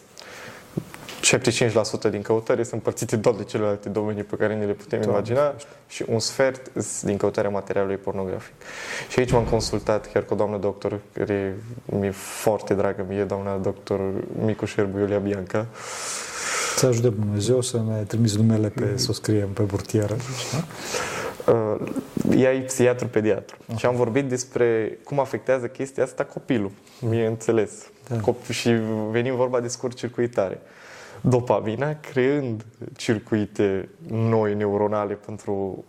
75% 2.07 2.09
din 2.09 2.21
căutări 2.21 2.61
sunt 2.61 2.73
împărțite 2.73 3.15
doar 3.15 3.35
de 3.35 3.43
celelalte 3.43 3.89
domenii 3.89 4.23
pe 4.23 4.35
care 4.35 4.55
ne 4.55 4.65
le 4.65 4.71
putem 4.71 5.01
Doamne, 5.01 5.17
imagina 5.17 5.55
și 5.87 6.05
un 6.07 6.19
sfert 6.19 6.71
din 7.03 7.17
căutarea 7.17 7.49
materialului 7.49 7.97
pornografic. 7.97 8.53
Și 9.09 9.19
aici 9.19 9.31
m-am 9.31 9.43
consultat 9.43 10.11
chiar 10.11 10.23
cu 10.23 10.33
o 10.33 10.35
doamnă 10.35 10.57
doctor, 10.57 10.99
care 11.13 11.55
mi-e 11.85 12.11
foarte 12.11 12.73
dragă 12.73 13.05
mie, 13.07 13.23
doamna 13.23 13.55
doctor 13.55 13.99
Micuș 14.45 14.71
Șerbu 14.71 14.99
Iulia 14.99 15.17
Bianca. 15.17 15.65
Să 16.79 16.85
ajute 16.85 17.09
Dumnezeu 17.09 17.61
să 17.61 17.81
ne 17.87 18.03
trimiți 18.03 18.37
numele 18.37 18.69
pe, 18.69 18.97
să 18.97 19.07
o 19.09 19.13
scriem 19.13 19.49
pe 19.49 19.61
burtieră. 19.61 20.15
Da? 20.51 20.63
Uh, 21.53 21.91
ea 22.37 22.53
e 22.53 22.59
psihiatru 22.59 23.07
pediatru 23.07 23.55
uh-huh. 23.55 23.77
și 23.77 23.85
am 23.85 23.95
vorbit 23.95 24.25
despre 24.25 24.97
cum 25.03 25.19
afectează 25.19 25.67
chestia 25.67 26.03
asta 26.03 26.23
copilul, 26.23 26.71
mie 26.99 27.25
înțeles. 27.25 27.71
Da. 28.07 28.15
Cop- 28.15 28.49
și 28.49 28.69
venim 29.11 29.35
vorba 29.35 29.59
de 29.59 29.67
scurt 29.67 29.95
circuitare. 29.95 30.61
Dopamina 31.21 31.95
creând 32.11 32.65
circuite 32.97 33.89
noi 34.07 34.55
neuronale 34.55 35.13
pentru 35.13 35.83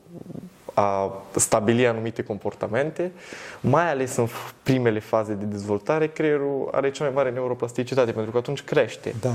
a 0.75 1.23
stabili 1.37 1.87
anumite 1.87 2.23
comportamente, 2.23 3.13
mai 3.61 3.91
ales 3.91 4.17
în 4.17 4.27
primele 4.63 4.99
faze 4.99 5.33
de 5.33 5.45
dezvoltare, 5.45 6.07
creierul 6.07 6.69
are 6.73 6.91
cea 6.91 7.05
mai 7.05 7.13
mare 7.15 7.31
neuroplasticitate, 7.31 8.13
pentru 8.13 8.31
că 8.31 8.39
atunci 8.39 8.63
crește. 8.63 9.15
Da. 9.21 9.33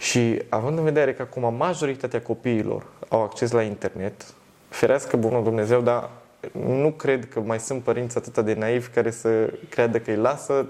Și 0.00 0.42
având 0.48 0.78
în 0.78 0.84
vedere 0.84 1.14
că 1.14 1.22
acum 1.22 1.54
majoritatea 1.54 2.20
copiilor 2.20 2.86
au 3.08 3.22
acces 3.22 3.50
la 3.50 3.62
internet, 3.62 4.34
ferească 4.68 5.16
bunul 5.16 5.42
Dumnezeu, 5.42 5.80
dar 5.80 6.10
nu 6.52 6.90
cred 6.90 7.28
că 7.28 7.40
mai 7.40 7.60
sunt 7.60 7.82
părinți 7.82 8.16
atât 8.16 8.44
de 8.44 8.54
naivi 8.54 8.88
care 8.88 9.10
să 9.10 9.52
creadă 9.68 9.98
că 9.98 10.10
îi 10.10 10.16
lasă 10.16 10.66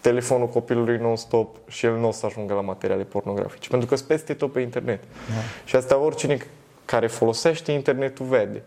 telefonul 0.00 0.48
copilului 0.48 0.98
non-stop 0.98 1.56
și 1.68 1.86
el 1.86 1.96
nu 1.96 2.08
o 2.08 2.12
să 2.12 2.26
ajungă 2.26 2.54
la 2.54 2.60
materiale 2.60 3.02
pornografice. 3.02 3.68
Pentru 3.68 3.88
că 3.88 3.96
sunt 3.96 4.08
peste 4.08 4.34
tot 4.34 4.52
pe 4.52 4.60
internet. 4.60 5.00
Da. 5.02 5.34
Și 5.64 5.76
asta 5.76 5.98
oricine 5.98 6.38
care 6.84 7.06
folosește 7.06 7.72
internetul 7.72 8.26
vede. 8.26 8.62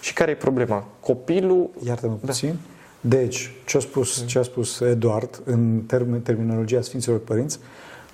Și 0.00 0.12
care 0.12 0.30
e 0.30 0.34
problema? 0.34 0.86
Copilul... 1.00 1.70
Iartă-mă 1.86 2.16
da. 2.20 2.26
puțin. 2.26 2.58
Deci, 3.00 3.52
ce 3.66 3.76
a 3.76 3.80
spus, 3.80 4.26
ce 4.26 4.38
a 4.38 4.42
spus 4.42 4.80
Eduard 4.80 5.42
în 5.44 5.80
termen, 5.86 6.20
terminologia 6.20 6.80
Sfinților 6.80 7.18
Părinți, 7.18 7.58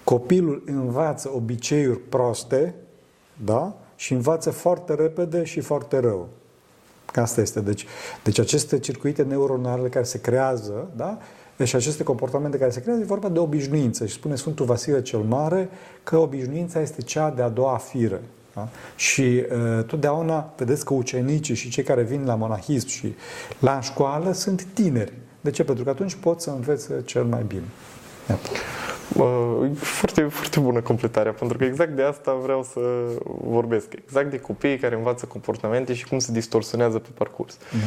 copilul 0.05 0.63
învață 0.67 1.31
obiceiuri 1.35 1.99
proste, 1.99 2.75
da? 3.45 3.77
și 3.97 4.13
învață 4.13 4.51
foarte 4.51 4.95
repede 4.95 5.45
și 5.45 5.61
foarte 5.61 5.99
rău. 5.99 6.29
Asta 7.15 7.41
este. 7.41 7.61
Deci, 7.61 7.87
deci 8.25 8.39
aceste 8.39 8.79
circuite 8.79 9.23
neuronale 9.23 9.89
care 9.89 10.05
se 10.05 10.21
creează, 10.21 10.91
da? 10.97 11.19
Deci 11.57 11.75
aceste 11.75 12.03
comportamente 12.03 12.59
care 12.59 12.71
se 12.71 12.81
creează, 12.81 13.03
e 13.03 13.07
vorba 13.07 13.29
de 13.29 13.39
obișnuință. 13.39 14.07
Și 14.07 14.15
spune 14.15 14.35
Sfântul 14.35 14.67
Vasile 14.67 15.03
cel 15.03 15.19
Mare 15.19 15.69
că 16.03 16.17
obișnuința 16.17 16.81
este 16.81 17.03
cea 17.03 17.31
de 17.31 17.43
a 17.43 17.49
doua 17.49 17.77
fire. 17.77 18.21
Da? 18.55 18.69
Și 18.97 19.23
uh, 19.23 19.85
totdeauna 19.85 20.53
vedeți 20.57 20.85
că 20.85 20.95
ucenicii 20.95 21.55
și 21.55 21.71
cei 21.71 21.85
care 21.85 22.03
vin 22.03 22.25
la 22.25 22.35
monahism 22.35 22.89
și 22.89 23.15
la 23.59 23.81
școală 23.81 24.33
sunt 24.33 24.67
tineri. 24.73 25.13
De 25.41 25.51
ce? 25.51 25.65
Pentru 25.65 25.85
că 25.85 25.91
atunci 25.91 26.15
pot 26.15 26.41
să 26.41 26.51
învețe 26.51 27.03
cel 27.05 27.25
mai 27.25 27.43
bine. 27.47 27.67
Iată. 28.29 28.49
Foarte, 29.75 30.23
foarte 30.23 30.61
bună 30.61 30.81
completarea, 30.81 31.33
pentru 31.33 31.59
că 31.59 31.65
exact 31.65 31.91
de 31.91 32.03
asta 32.03 32.35
vreau 32.35 32.63
să 32.63 32.81
vorbesc. 33.45 33.93
Exact 33.93 34.31
de 34.31 34.41
copiii 34.41 34.79
care 34.79 34.95
învață 34.95 35.27
comportamente 35.27 35.95
și 35.95 36.07
cum 36.07 36.19
se 36.19 36.33
distorsionează 36.33 36.99
pe 36.99 37.09
parcurs. 37.15 37.59
Mm. 37.73 37.81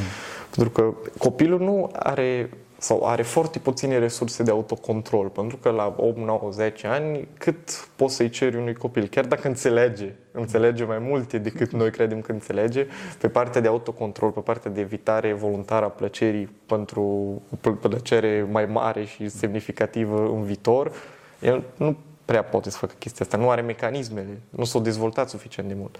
Pentru 0.56 0.70
că 0.70 0.94
copilul 1.18 1.60
nu 1.60 1.90
are 1.94 2.50
sau 2.78 3.06
are 3.06 3.22
foarte 3.22 3.60
puține 3.60 3.98
resurse 3.98 4.44
de 4.44 4.52
autocontrol, 4.52 5.28
pentru 5.28 5.58
că 5.58 5.70
la 5.70 5.96
8, 5.98 6.18
9, 6.18 6.50
10 6.52 6.88
ani, 6.88 7.28
cât 7.38 7.88
poți 7.96 8.16
să-i 8.16 8.30
ceri 8.30 8.58
unui 8.58 8.74
copil, 8.74 9.08
chiar 9.08 9.26
dacă 9.26 9.48
înțelege, 9.48 10.14
înțelege 10.32 10.84
mai 10.84 11.00
multe 11.00 11.38
decât 11.38 11.72
noi 11.72 11.92
credem 11.92 12.22
că 12.22 12.32
înțelege, 12.32 12.88
pe 13.20 13.28
partea 13.28 13.62
de 13.62 13.68
autocontrol, 13.68 14.30
pe 14.30 14.40
partea 14.40 14.72
de 14.72 14.82
evitare 14.82 15.34
voluntară 15.34 15.86
a 15.86 15.90
plăcerii 15.90 16.50
pentru 16.66 17.42
plăcere 17.80 18.48
mai 18.52 18.66
mare 18.66 19.06
și 19.06 19.30
semnificativă 19.30 20.32
în 20.36 20.44
viitor, 20.44 20.92
el 21.40 21.64
nu 21.76 21.98
prea 22.26 22.44
poate 22.44 22.70
să 22.70 22.78
facă 22.78 22.94
chestia 23.00 23.26
asta, 23.26 23.38
nu 23.38 23.50
are 23.50 23.62
mecanismele, 23.62 24.42
nu 24.50 24.64
s-au 24.64 24.82
dezvoltat 24.82 25.30
suficient 25.30 25.68
de 25.68 25.76
mult. 25.78 25.98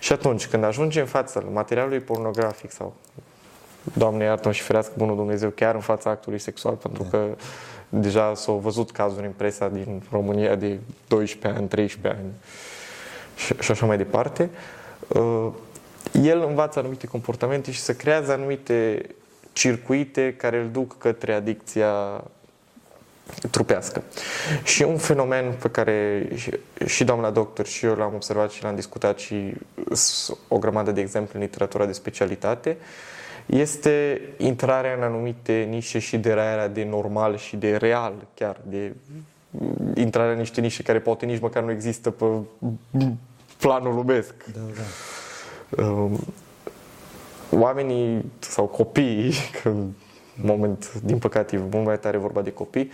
Și 0.00 0.12
atunci, 0.12 0.46
când 0.46 0.64
ajunge 0.64 1.00
în 1.00 1.06
fața 1.06 1.40
materialului 1.52 2.00
pornografic 2.00 2.70
sau 2.70 2.94
Doamne 3.82 4.24
iartă 4.24 4.52
și 4.52 4.62
ferească 4.62 4.92
bunul 4.96 5.16
Dumnezeu 5.16 5.50
chiar 5.50 5.74
în 5.74 5.80
fața 5.80 6.10
actului 6.10 6.38
sexual, 6.38 6.74
pentru 6.74 7.02
că 7.02 7.26
deja 7.88 8.34
s-au 8.34 8.56
văzut 8.56 8.90
cazuri 8.90 9.26
în 9.26 9.32
presa 9.32 9.68
din 9.68 10.02
România 10.10 10.54
de 10.54 10.78
12 11.08 11.60
ani, 11.60 11.68
13 11.68 12.20
ani 12.22 12.32
și, 13.36 13.54
și 13.60 13.70
așa 13.70 13.86
mai 13.86 13.96
departe. 13.96 14.50
Uh, 15.08 15.48
el 16.22 16.44
învață 16.48 16.78
anumite 16.78 17.06
comportamente 17.06 17.70
și 17.70 17.80
se 17.80 17.96
creează 17.96 18.32
anumite 18.32 19.06
circuite 19.52 20.34
care 20.34 20.58
îl 20.58 20.68
duc 20.70 20.98
către 20.98 21.32
adicția 21.32 22.24
trupească. 23.50 24.02
Și 24.64 24.82
un 24.82 24.96
fenomen 24.96 25.54
pe 25.62 25.68
care 25.68 26.28
și, 26.34 26.50
și 26.86 27.04
doamna 27.04 27.30
doctor 27.30 27.66
și 27.66 27.84
eu 27.84 27.94
l-am 27.94 28.14
observat 28.14 28.50
și 28.50 28.62
l-am 28.62 28.74
discutat 28.74 29.18
și 29.18 29.52
o 30.48 30.58
grămadă 30.58 30.90
de 30.90 31.00
exemple 31.00 31.38
în 31.38 31.42
literatura 31.44 31.86
de 31.86 31.92
specialitate, 31.92 32.76
este 33.46 34.20
intrarea 34.36 34.94
în 34.96 35.02
anumite 35.02 35.66
nișe 35.70 35.98
și 35.98 36.18
deraiarea 36.18 36.68
de 36.68 36.84
normal 36.84 37.36
și 37.36 37.56
de 37.56 37.76
real, 37.76 38.14
chiar 38.34 38.56
de 38.62 38.92
intrarea 39.94 40.32
în 40.32 40.38
niște 40.38 40.60
nișe 40.60 40.82
care 40.82 40.98
poate 40.98 41.26
nici 41.26 41.40
măcar 41.40 41.62
nu 41.62 41.70
există 41.70 42.10
pe 42.10 42.24
planul 43.58 43.94
lumesc. 43.94 44.34
Da, 44.54 44.60
da. 44.76 45.84
Um, 45.84 46.18
Oamenii 47.50 48.32
sau 48.38 48.64
copiii, 48.64 49.32
că 49.62 49.68
în 49.68 49.92
moment, 50.42 50.92
din 51.04 51.18
păcate, 51.18 51.56
e 51.56 51.60
mult 51.70 51.84
mai 51.84 51.98
tare 51.98 52.16
vorba 52.16 52.40
de 52.40 52.52
copii, 52.52 52.90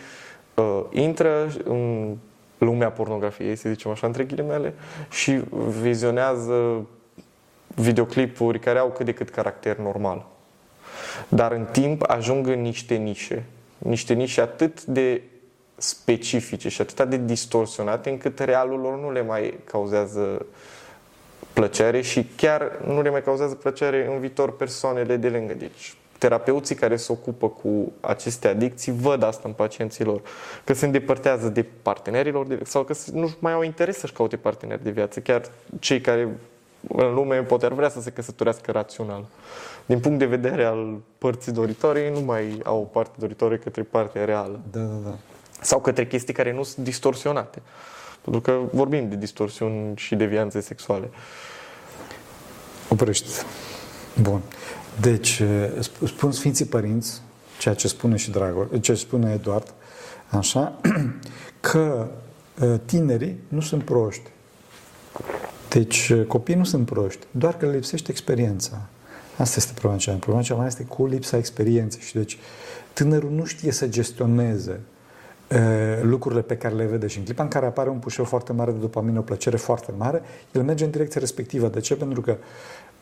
uh, 0.55 0.83
intră 0.91 1.53
în 1.65 2.15
lumea 2.59 2.91
pornografiei, 2.91 3.57
să 3.57 3.69
zicem 3.69 3.91
așa, 3.91 4.07
între 4.07 4.25
ghilimele, 4.25 4.75
și 5.11 5.41
vizionează 5.81 6.87
videoclipuri 7.75 8.59
care 8.59 8.79
au 8.79 8.91
cât 8.91 9.05
de 9.05 9.13
cât 9.13 9.31
caracter 9.31 9.77
normal. 9.77 10.27
Dar 11.29 11.53
în 11.53 11.65
timp 11.65 12.03
ajung 12.07 12.47
în 12.47 12.61
niște 12.61 12.95
nișe, 12.95 13.45
niște 13.79 14.15
nișe 14.15 14.41
atât 14.41 14.85
de 14.85 15.23
specifice 15.77 16.69
și 16.69 16.81
atât 16.81 17.09
de 17.09 17.17
distorsionate 17.17 18.11
încât 18.11 18.39
realul 18.39 18.81
lor 18.81 19.01
nu 19.01 19.13
le 19.13 19.23
mai 19.23 19.59
cauzează 19.65 20.47
plăcere 21.53 22.01
și 22.01 22.27
chiar 22.37 22.79
nu 22.87 23.03
le 23.03 23.11
mai 23.11 23.23
cauzează 23.23 23.55
plăcere 23.55 24.09
în 24.13 24.21
viitor 24.21 24.57
persoanele 24.57 25.17
de 25.17 25.29
lângă. 25.29 25.55
Deci 25.55 25.95
terapeuții 26.19 26.75
care 26.75 26.97
se 26.97 27.13
ocupă 27.13 27.49
cu 27.49 27.93
aceste 28.01 28.49
adicții 28.49 28.93
văd 28.93 29.23
asta 29.23 29.43
în 29.45 29.53
pacienții 29.53 30.05
lor, 30.05 30.21
că 30.65 30.75
se 30.75 30.85
îndepărtează 30.85 31.49
de 31.49 31.67
partenerilor 31.83 32.47
de, 32.47 32.61
sau 32.65 32.85
că 32.85 32.95
nu 33.13 33.35
mai 33.39 33.53
au 33.53 33.63
interes 33.63 33.99
să-și 33.99 34.13
caute 34.13 34.37
parteneri 34.37 34.83
de 34.83 34.91
viață, 34.91 35.21
chiar 35.21 35.43
cei 35.79 36.01
care 36.01 36.29
în 36.89 37.15
lume 37.15 37.43
poate 37.43 37.65
ar 37.65 37.73
vrea 37.73 37.89
să 37.89 38.01
se 38.01 38.11
căsătorească 38.11 38.71
rațional. 38.71 39.25
Din 39.87 40.01
punct 40.01 40.19
de 40.19 40.27
vedere 40.27 40.65
al 40.65 41.01
părții 41.19 41.53
doritoare, 41.53 42.11
nu 42.11 42.21
mai 42.21 42.61
au 42.65 42.79
o 42.79 42.85
parte 42.85 43.17
doritoare 43.19 43.59
către 43.59 43.83
partea 43.83 44.25
reală. 44.25 44.61
Da, 44.71 44.81
da, 44.81 44.99
da. 45.05 45.15
Sau 45.61 45.81
către 45.81 46.07
chestii 46.07 46.35
care 46.35 46.53
nu 46.53 46.63
sunt 46.63 46.85
distorsionate. 46.85 47.63
Pentru 48.23 48.41
că 48.41 48.61
vorbim 48.73 49.09
de 49.09 49.17
distorsiuni 49.17 49.97
și 49.97 50.15
devianțe 50.15 50.61
sexuale. 50.61 51.11
Oprește. 52.89 53.29
Bun. 54.21 54.43
Deci, 55.01 55.43
spun 56.07 56.33
Sfinții 56.33 56.65
Părinți, 56.65 57.23
ceea 57.59 57.75
ce 57.75 57.89
spune 57.89 58.17
și 58.17 58.31
Dragor, 58.31 58.81
ce 58.81 58.95
spune 58.95 59.33
Eduard, 59.33 59.75
așa, 60.31 60.81
că 61.61 62.09
tinerii 62.85 63.41
nu 63.49 63.61
sunt 63.61 63.85
proști. 63.85 64.31
Deci, 65.69 66.13
copiii 66.27 66.57
nu 66.57 66.65
sunt 66.65 66.87
proști, 66.87 67.27
doar 67.31 67.57
că 67.57 67.67
le 67.67 67.73
lipsește 67.73 68.11
experiența. 68.11 68.87
Asta 69.37 69.55
este 69.57 69.73
problema 69.73 69.99
cea 69.99 70.11
mai. 70.11 70.21
Problema 70.21 70.47
cea 70.47 70.55
mai 70.55 70.67
este 70.67 70.83
cu 70.83 71.07
lipsa 71.07 71.37
experienței. 71.37 72.01
Și 72.01 72.15
deci, 72.15 72.39
tânărul 72.93 73.31
nu 73.31 73.45
știe 73.45 73.73
să 73.73 73.89
gestioneze 73.89 74.81
lucrurile 76.03 76.43
pe 76.43 76.57
care 76.57 76.75
le 76.75 76.85
vede 76.85 77.07
și 77.07 77.19
în 77.19 77.25
clipa 77.25 77.43
în 77.43 77.49
care 77.49 77.67
apare 77.67 77.89
un 77.89 77.99
pușeu 77.99 78.25
foarte 78.25 78.53
mare 78.53 78.71
de 78.71 78.79
dopamină, 78.79 79.19
o 79.19 79.23
plăcere 79.23 79.57
foarte 79.57 79.93
mare, 79.97 80.23
el 80.53 80.63
merge 80.63 80.85
în 80.85 80.91
direcția 80.91 81.21
respectivă. 81.21 81.69
De 81.69 81.81
ce? 81.81 81.95
Pentru 81.95 82.21
că 82.21 82.37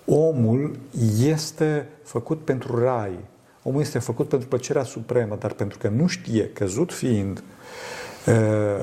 omul 0.07 0.79
este 1.25 1.89
făcut 2.03 2.45
pentru 2.45 2.79
rai. 2.79 3.19
Omul 3.63 3.81
este 3.81 3.99
făcut 3.99 4.29
pentru 4.29 4.49
plăcerea 4.49 4.83
supremă, 4.83 5.37
dar 5.39 5.53
pentru 5.53 5.79
că 5.79 5.89
nu 5.89 6.07
știe, 6.07 6.49
căzut 6.49 6.93
fiind, 6.93 7.43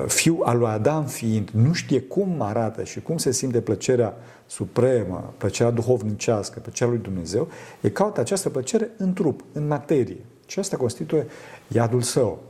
fiu 0.06 0.40
al 0.44 0.58
lui 0.58 0.68
Adam 0.68 1.04
fiind, 1.06 1.50
nu 1.52 1.72
știe 1.72 2.00
cum 2.00 2.40
arată 2.40 2.84
și 2.84 3.00
cum 3.00 3.16
se 3.16 3.32
simte 3.32 3.60
plăcerea 3.60 4.14
supremă, 4.46 5.32
plăcerea 5.36 5.72
duhovnicească, 5.72 6.60
plăcerea 6.60 6.92
lui 6.92 7.02
Dumnezeu, 7.02 7.48
e 7.80 7.88
caută 7.88 8.20
această 8.20 8.48
plăcere 8.48 8.90
în 8.96 9.12
trup, 9.12 9.44
în 9.52 9.66
materie. 9.66 10.24
Și 10.46 10.58
asta 10.58 10.76
constituie 10.76 11.26
iadul 11.68 12.02
său. 12.02 12.42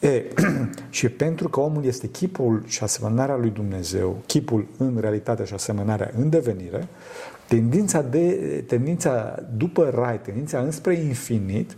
E, 0.00 0.22
și 0.90 1.08
pentru 1.08 1.48
că 1.48 1.60
omul 1.60 1.84
este 1.84 2.06
chipul 2.06 2.62
și 2.66 2.82
asemănarea 2.82 3.36
lui 3.36 3.50
Dumnezeu, 3.50 4.22
chipul 4.26 4.66
în 4.76 4.96
realitate 5.00 5.44
și 5.44 5.54
asemănarea 5.54 6.10
în 6.18 6.28
devenire, 6.28 6.88
tendința, 7.48 8.02
de, 8.02 8.64
tendința 8.66 9.42
după 9.56 9.90
rai, 9.94 10.20
tendința 10.20 10.58
înspre 10.58 10.94
infinit, 10.94 11.76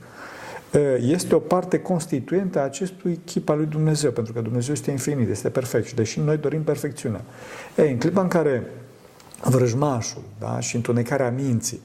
este 1.01 1.35
o 1.35 1.39
parte 1.39 1.79
constituentă 1.79 2.59
a 2.59 2.63
acestui 2.63 3.21
chip 3.25 3.49
al 3.49 3.57
lui 3.57 3.67
Dumnezeu, 3.67 4.11
pentru 4.11 4.33
că 4.33 4.41
Dumnezeu 4.41 4.75
este 4.75 4.91
infinit, 4.91 5.29
este 5.29 5.49
perfect 5.49 5.87
și 5.87 5.95
deși 5.95 6.21
noi 6.21 6.37
dorim 6.37 6.63
perfecțiunea. 6.63 7.21
Ei, 7.77 7.91
în 7.91 7.99
clipa 7.99 8.21
în 8.21 8.29
care 8.29 8.67
vrăjmașul 9.43 10.23
da, 10.39 10.61
și 10.61 10.77
întunecarea 10.77 11.31
minții 11.31 11.81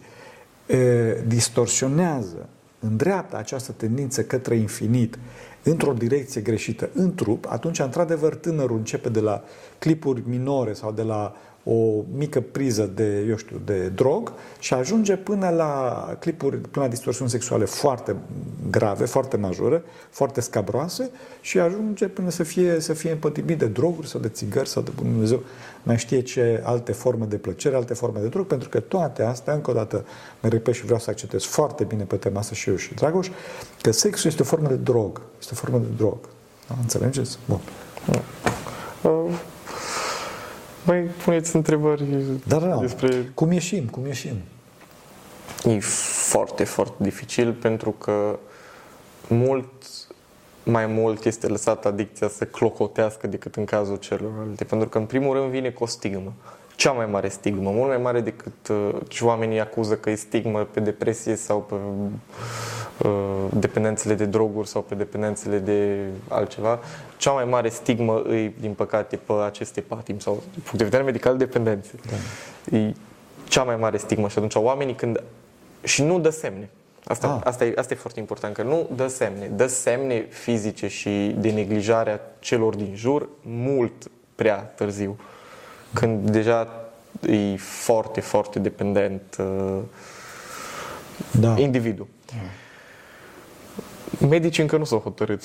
e, 0.67 1.23
distorsionează, 1.27 2.49
îndreaptă 2.79 3.37
această 3.37 3.71
tendință 3.71 4.23
către 4.23 4.55
infinit, 4.55 5.19
într-o 5.63 5.93
direcție 5.93 6.41
greșită 6.41 6.89
în 6.93 7.15
trup, 7.15 7.45
atunci, 7.49 7.79
într-adevăr, 7.79 8.35
tânărul 8.35 8.77
începe 8.77 9.09
de 9.09 9.19
la 9.19 9.43
clipuri 9.77 10.23
minore 10.25 10.73
sau 10.73 10.91
de 10.91 11.01
la 11.01 11.35
o 11.67 12.03
mică 12.15 12.41
priză 12.51 12.91
de, 12.95 13.25
eu 13.29 13.35
știu, 13.35 13.61
de 13.65 13.87
drog 13.87 14.33
și 14.59 14.73
ajunge 14.73 15.15
până 15.15 15.49
la 15.49 16.15
clipuri, 16.19 16.57
până 16.57 16.85
la 16.85 16.91
distorsiuni 16.91 17.29
sexuale 17.29 17.65
foarte 17.65 18.15
grave, 18.69 19.05
foarte 19.05 19.37
majore, 19.37 19.83
foarte 20.09 20.41
scabroase 20.41 21.09
și 21.41 21.59
ajunge 21.59 22.07
până 22.07 22.29
să 22.29 22.43
fie, 22.43 22.79
să 22.79 22.93
fie 22.93 23.11
împătimit 23.11 23.57
de 23.57 23.65
droguri 23.65 24.07
sau 24.07 24.19
de 24.19 24.27
țigări 24.27 24.69
sau 24.69 24.81
de 24.81 24.91
Dumnezeu 24.95 25.43
mai 25.83 25.97
știe 25.97 26.21
ce 26.21 26.61
alte 26.63 26.91
forme 26.91 27.25
de 27.25 27.35
plăcere, 27.35 27.75
alte 27.75 27.93
forme 27.93 28.19
de 28.19 28.27
drog, 28.27 28.45
pentru 28.45 28.69
că 28.69 28.79
toate 28.79 29.23
astea, 29.23 29.53
încă 29.53 29.71
o 29.71 29.73
dată, 29.73 30.05
mă 30.41 30.49
repet 30.49 30.73
și 30.73 30.83
vreau 30.83 30.99
să 30.99 31.09
accentez 31.09 31.43
foarte 31.43 31.83
bine 31.83 32.03
pe 32.03 32.15
tema 32.15 32.39
asta 32.39 32.55
și 32.55 32.69
eu 32.69 32.75
și 32.75 32.93
Dragoș, 32.93 33.29
că 33.81 33.91
sexul 33.91 34.29
este 34.29 34.41
o 34.41 34.45
formă 34.45 34.67
de 34.67 34.75
drog. 34.75 35.21
Este 35.39 35.53
o 35.53 35.57
formă 35.57 35.77
de 35.77 35.93
drog. 35.97 36.17
Da? 36.67 36.75
Înțelegeți? 36.81 37.37
Bun. 37.45 37.59
Uh, 39.01 39.53
mai 40.85 41.01
puneți 41.01 41.55
întrebări 41.55 42.03
da, 42.47 42.57
da, 42.57 42.67
da. 42.67 42.75
despre... 42.75 43.31
Cum 43.33 43.51
ieșim? 43.51 43.85
Cum 43.85 44.05
ieșim? 44.05 44.35
E 45.65 45.79
foarte, 46.29 46.63
foarte 46.63 47.03
dificil 47.03 47.53
pentru 47.53 47.91
că 47.91 48.39
mult 49.27 49.65
mai 50.65 50.85
mult 50.85 51.25
este 51.25 51.47
lăsată 51.47 51.87
adicția 51.87 52.27
să 52.27 52.45
clocotească 52.45 53.27
decât 53.27 53.55
în 53.55 53.65
cazul 53.65 53.95
celorlalte. 53.95 54.63
Pentru 54.63 54.89
că, 54.89 54.97
în 54.97 55.05
primul 55.05 55.33
rând, 55.35 55.49
vine 55.49 55.69
cu 55.69 55.83
o 55.83 55.87
stigmă. 55.87 56.33
Cea 56.75 56.91
mai 56.91 57.05
mare 57.05 57.27
stigmă, 57.27 57.71
mult 57.71 57.87
mai 57.87 57.97
mare 57.97 58.21
decât 58.21 58.67
uh, 58.69 58.95
ce 59.07 59.25
oamenii 59.25 59.59
acuză 59.59 59.95
că 59.95 60.09
e 60.09 60.15
stigmă 60.15 60.59
pe 60.59 60.79
depresie 60.79 61.35
sau 61.35 61.59
pe 61.59 61.73
uh, 61.73 62.09
dependențele 63.49 64.13
de 64.13 64.25
droguri 64.25 64.67
sau 64.67 64.81
pe 64.81 64.95
dependențele 64.95 65.57
de 65.57 66.05
altceva. 66.27 66.79
Cea 67.17 67.31
mai 67.31 67.45
mare 67.45 67.69
stigmă 67.69 68.21
îi, 68.25 68.55
din 68.59 68.73
păcate, 68.73 69.15
pe 69.15 69.33
aceste 69.45 69.81
patim 69.81 70.19
sau, 70.19 70.33
din 70.33 70.61
punct 70.61 70.77
de 70.77 70.83
vedere 70.83 71.03
medical, 71.03 71.37
dependențe. 71.37 71.91
Da. 72.09 72.77
E 72.77 72.93
cea 73.47 73.63
mai 73.63 73.75
mare 73.75 73.97
stigmă 73.97 74.27
și 74.27 74.37
atunci 74.37 74.55
oamenii 74.55 74.95
când... 74.95 75.23
și 75.83 76.03
nu 76.03 76.19
dă 76.19 76.29
semne. 76.29 76.69
Asta, 77.05 77.27
ah. 77.27 77.41
asta, 77.43 77.65
e, 77.65 77.73
asta 77.75 77.93
e 77.93 77.97
foarte 77.97 78.19
important, 78.19 78.55
că 78.55 78.63
nu 78.63 78.89
dă 78.95 79.07
semne. 79.07 79.47
Dă 79.55 79.67
semne 79.67 80.27
fizice 80.29 80.87
și 80.87 81.35
de 81.37 81.51
neglijarea 81.51 82.21
celor 82.39 82.75
din 82.75 82.93
jur 82.95 83.29
mult 83.41 84.09
prea 84.35 84.55
târziu. 84.55 85.17
Când 85.93 86.29
deja 86.29 86.67
e 87.27 87.55
foarte, 87.57 88.21
foarte 88.21 88.59
dependent 88.59 89.35
uh, 89.39 89.77
da. 91.31 91.55
individul. 91.57 92.07
Da. 92.25 92.33
Medicii 94.29 94.61
încă 94.61 94.77
nu 94.77 94.83
s-au 94.83 94.99
hotărât 94.99 95.41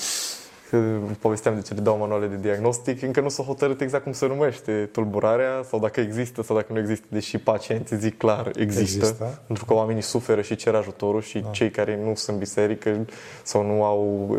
povesteam 1.19 1.55
de 1.55 1.61
cele 1.61 1.79
două 1.79 1.97
manuale 1.97 2.27
de 2.27 2.37
diagnostic, 2.41 3.01
încă 3.01 3.21
nu 3.21 3.29
s-a 3.29 3.43
hotărât 3.43 3.81
exact 3.81 4.03
cum 4.03 4.11
se 4.11 4.27
numește 4.27 4.89
tulburarea 4.91 5.63
sau 5.69 5.79
dacă 5.79 5.99
există 5.99 6.43
sau 6.43 6.55
dacă 6.55 6.73
nu 6.73 6.79
există, 6.79 7.05
deși 7.09 7.37
pacienții 7.37 7.97
zic 7.97 8.17
clar 8.17 8.51
există, 8.55 8.81
există. 8.81 9.41
pentru 9.47 9.65
că 9.65 9.73
oamenii 9.73 10.01
suferă 10.01 10.41
și 10.41 10.55
cer 10.55 10.75
ajutorul 10.75 11.21
și 11.21 11.39
da. 11.39 11.49
cei 11.49 11.69
care 11.69 11.99
nu 12.03 12.15
sunt 12.15 12.37
biserică 12.37 13.05
sau 13.43 13.65
nu 13.65 13.83
au 13.83 14.35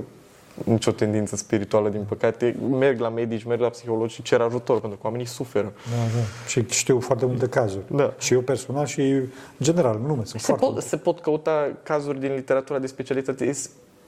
nicio 0.64 0.90
tendință 0.90 1.36
spirituală, 1.36 1.88
din 1.88 2.04
păcate, 2.08 2.56
merg 2.70 3.00
la 3.00 3.08
medici, 3.08 3.42
merg 3.42 3.60
la 3.60 3.68
psihologi 3.68 4.14
și 4.14 4.22
cer 4.22 4.40
ajutor, 4.40 4.80
pentru 4.80 4.98
că 4.98 5.06
oamenii 5.06 5.26
suferă. 5.26 5.72
Da, 5.90 5.96
da. 5.96 6.48
Și 6.48 6.64
știu 6.68 7.00
foarte 7.00 7.26
multe 7.26 7.46
cazuri. 7.46 7.84
Da. 7.90 8.14
Și 8.18 8.32
eu 8.32 8.40
personal 8.40 8.86
și 8.86 9.00
în 9.00 9.26
general, 9.60 9.98
în 10.02 10.06
lume. 10.06 10.24
Sunt 10.24 10.42
se, 10.42 10.52
pot, 10.52 10.82
se 10.82 10.96
pot 10.96 11.20
căuta 11.20 11.70
cazuri 11.82 12.20
din 12.20 12.34
literatura 12.34 12.78
de 12.78 12.86
specialitate 12.86 13.44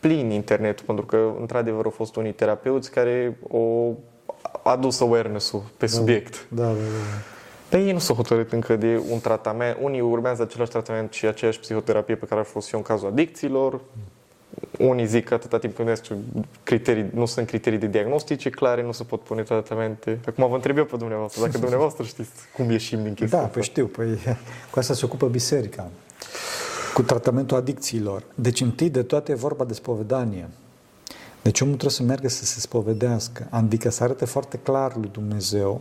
plin 0.06 0.30
internetul, 0.30 0.84
pentru 0.86 1.06
că, 1.06 1.32
într-adevăr, 1.40 1.84
au 1.84 1.90
fost 1.90 2.16
unii 2.16 2.32
terapeuți 2.32 2.90
care 2.90 3.38
au 3.52 3.98
adus 4.62 5.00
awareness-ul 5.00 5.62
pe 5.76 5.86
da, 5.86 5.92
subiect. 5.92 6.46
Da, 6.48 6.62
da, 6.62 6.72
da. 6.72 6.78
Dar 7.70 7.80
ei 7.80 7.92
nu 7.92 7.98
s-au 7.98 8.16
hotărât 8.16 8.52
încă 8.52 8.76
de 8.76 9.02
un 9.10 9.20
tratament. 9.20 9.76
Unii 9.80 10.00
urmează 10.00 10.42
același 10.42 10.70
tratament 10.70 11.12
și 11.12 11.26
aceeași 11.26 11.60
psihoterapie 11.60 12.14
pe 12.14 12.26
care 12.26 12.40
a 12.40 12.44
fost 12.44 12.66
și 12.66 12.74
eu 12.74 12.80
în 12.80 12.86
cazul 12.86 13.08
adicțiilor. 13.08 13.80
Unii 14.78 15.06
zic 15.06 15.24
că 15.24 15.34
atâta 15.34 15.58
timp 15.58 15.76
când 15.76 16.00
criterii, 16.62 17.06
nu 17.14 17.26
sunt 17.26 17.46
criterii 17.46 17.78
de 17.78 17.86
diagnostice 17.86 18.50
clare, 18.50 18.82
nu 18.82 18.92
se 18.92 19.04
pot 19.04 19.20
pune 19.20 19.42
tratamente. 19.42 20.18
Acum 20.26 20.48
vă 20.48 20.54
întreb 20.54 20.76
eu 20.76 20.84
pe 20.84 20.96
dumneavoastră, 20.96 21.40
dacă 21.40 21.58
dumneavoastră 21.58 22.04
știți 22.04 22.30
cum 22.56 22.70
ieșim 22.70 23.02
din 23.02 23.14
chestia 23.14 23.38
Da, 23.38 23.44
păi 23.44 23.62
știu, 23.62 23.86
păi 23.86 24.18
cu 24.70 24.78
asta 24.78 24.94
se 24.94 25.04
ocupă 25.04 25.26
biserica. 25.26 25.90
Cu 26.94 27.02
tratamentul 27.02 27.56
adicțiilor. 27.56 28.22
Deci 28.34 28.60
întâi 28.60 28.90
de 28.90 29.02
toate 29.02 29.32
e 29.32 29.34
vorba 29.34 29.64
de 29.64 29.74
spovedanie. 29.74 30.48
Deci 31.42 31.60
omul 31.60 31.74
trebuie 31.74 31.96
să 31.96 32.02
meargă 32.02 32.28
să 32.28 32.44
se 32.44 32.60
spovedească, 32.60 33.46
adică 33.50 33.90
să 33.90 34.02
arate 34.02 34.24
foarte 34.24 34.58
clar 34.62 34.96
lui 34.96 35.08
Dumnezeu 35.12 35.80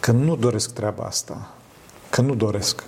că 0.00 0.12
nu 0.12 0.36
doresc 0.36 0.72
treaba 0.72 1.04
asta, 1.04 1.54
că 2.10 2.20
nu 2.20 2.34
doresc. 2.34 2.84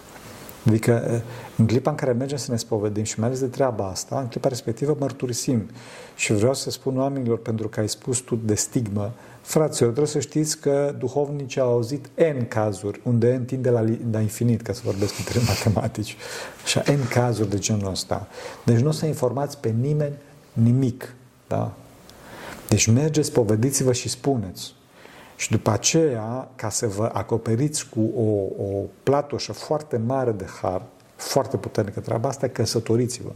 Adică 0.66 1.22
în 1.56 1.66
clipa 1.66 1.90
în 1.90 1.96
care 1.96 2.12
mergem 2.12 2.38
să 2.38 2.50
ne 2.50 2.56
spovedim 2.56 3.02
și 3.02 3.18
mai 3.18 3.28
ales 3.28 3.40
de 3.40 3.46
treaba 3.46 3.86
asta, 3.86 4.20
în 4.20 4.26
clipa 4.26 4.48
respectivă 4.48 4.96
mărturisim. 4.98 5.70
Și 6.16 6.32
vreau 6.32 6.54
să 6.54 6.70
spun 6.70 6.98
oamenilor, 6.98 7.38
pentru 7.38 7.68
că 7.68 7.80
ai 7.80 7.88
spus 7.88 8.18
tu 8.18 8.38
de 8.44 8.54
stigmă, 8.54 9.12
fraților, 9.42 9.90
trebuie 9.90 10.12
să 10.12 10.20
știți 10.20 10.58
că 10.58 10.94
duhovnicii 10.98 11.60
au 11.60 11.70
auzit 11.70 12.10
N 12.14 12.48
cazuri, 12.48 13.00
unde 13.04 13.36
N 13.36 13.44
tinde 13.44 13.70
la, 13.70 13.84
la 14.10 14.20
infinit, 14.20 14.62
ca 14.62 14.72
să 14.72 14.80
vorbesc 14.84 15.18
în 15.18 15.24
termeni 15.24 15.48
matematici. 15.64 16.16
Așa, 16.62 16.82
N 16.92 17.08
cazuri 17.08 17.50
de 17.50 17.58
genul 17.58 17.90
ăsta. 17.90 18.28
Deci 18.64 18.78
nu 18.78 18.88
o 18.88 18.92
să 18.92 19.06
informați 19.06 19.58
pe 19.58 19.68
nimeni 19.68 20.14
nimic. 20.52 21.14
Da? 21.46 21.72
Deci 22.68 22.86
mergeți, 22.86 23.32
povediți-vă 23.32 23.92
și 23.92 24.08
spuneți. 24.08 24.74
Și 25.36 25.50
după 25.50 25.70
aceea, 25.70 26.48
ca 26.56 26.68
să 26.70 26.86
vă 26.86 27.10
acoperiți 27.12 27.88
cu 27.88 28.00
o, 28.16 28.62
o 28.64 28.82
platoșă 29.02 29.52
foarte 29.52 29.96
mare 29.96 30.32
de 30.32 30.46
har, 30.60 30.82
foarte 31.16 31.56
puternică 31.56 32.00
treaba 32.00 32.28
asta, 32.28 32.48
căsătoriți-vă. 32.48 33.32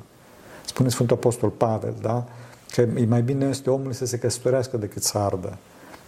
Spune 0.64 0.88
Sfântul 0.88 1.16
Apostol 1.16 1.50
Pavel, 1.50 1.94
da? 2.00 2.24
Că 2.70 2.80
e 2.80 3.04
mai 3.08 3.22
bine 3.22 3.46
este 3.46 3.70
omul 3.70 3.92
să 3.92 4.06
se 4.06 4.18
căsătorească 4.18 4.76
decât 4.76 5.02
să 5.02 5.18
ardă. 5.18 5.58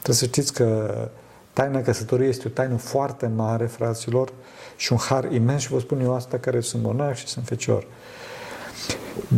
Trebuie 0.07 0.29
să 0.29 0.39
știți 0.39 0.53
că 0.53 1.09
taina 1.53 1.81
căsătoriei 1.81 2.29
este 2.29 2.47
o 2.47 2.51
taină 2.51 2.77
foarte 2.77 3.27
mare, 3.27 3.67
fraților, 3.67 4.33
și 4.77 4.93
un 4.93 4.99
har 4.99 5.33
imens 5.33 5.63
și 5.63 5.71
vă 5.71 5.79
spun 5.79 6.01
eu 6.01 6.15
asta 6.15 6.39
care 6.39 6.61
sunt 6.61 6.83
monah 6.83 7.15
și 7.15 7.27
sunt 7.27 7.45
fecior. 7.45 7.87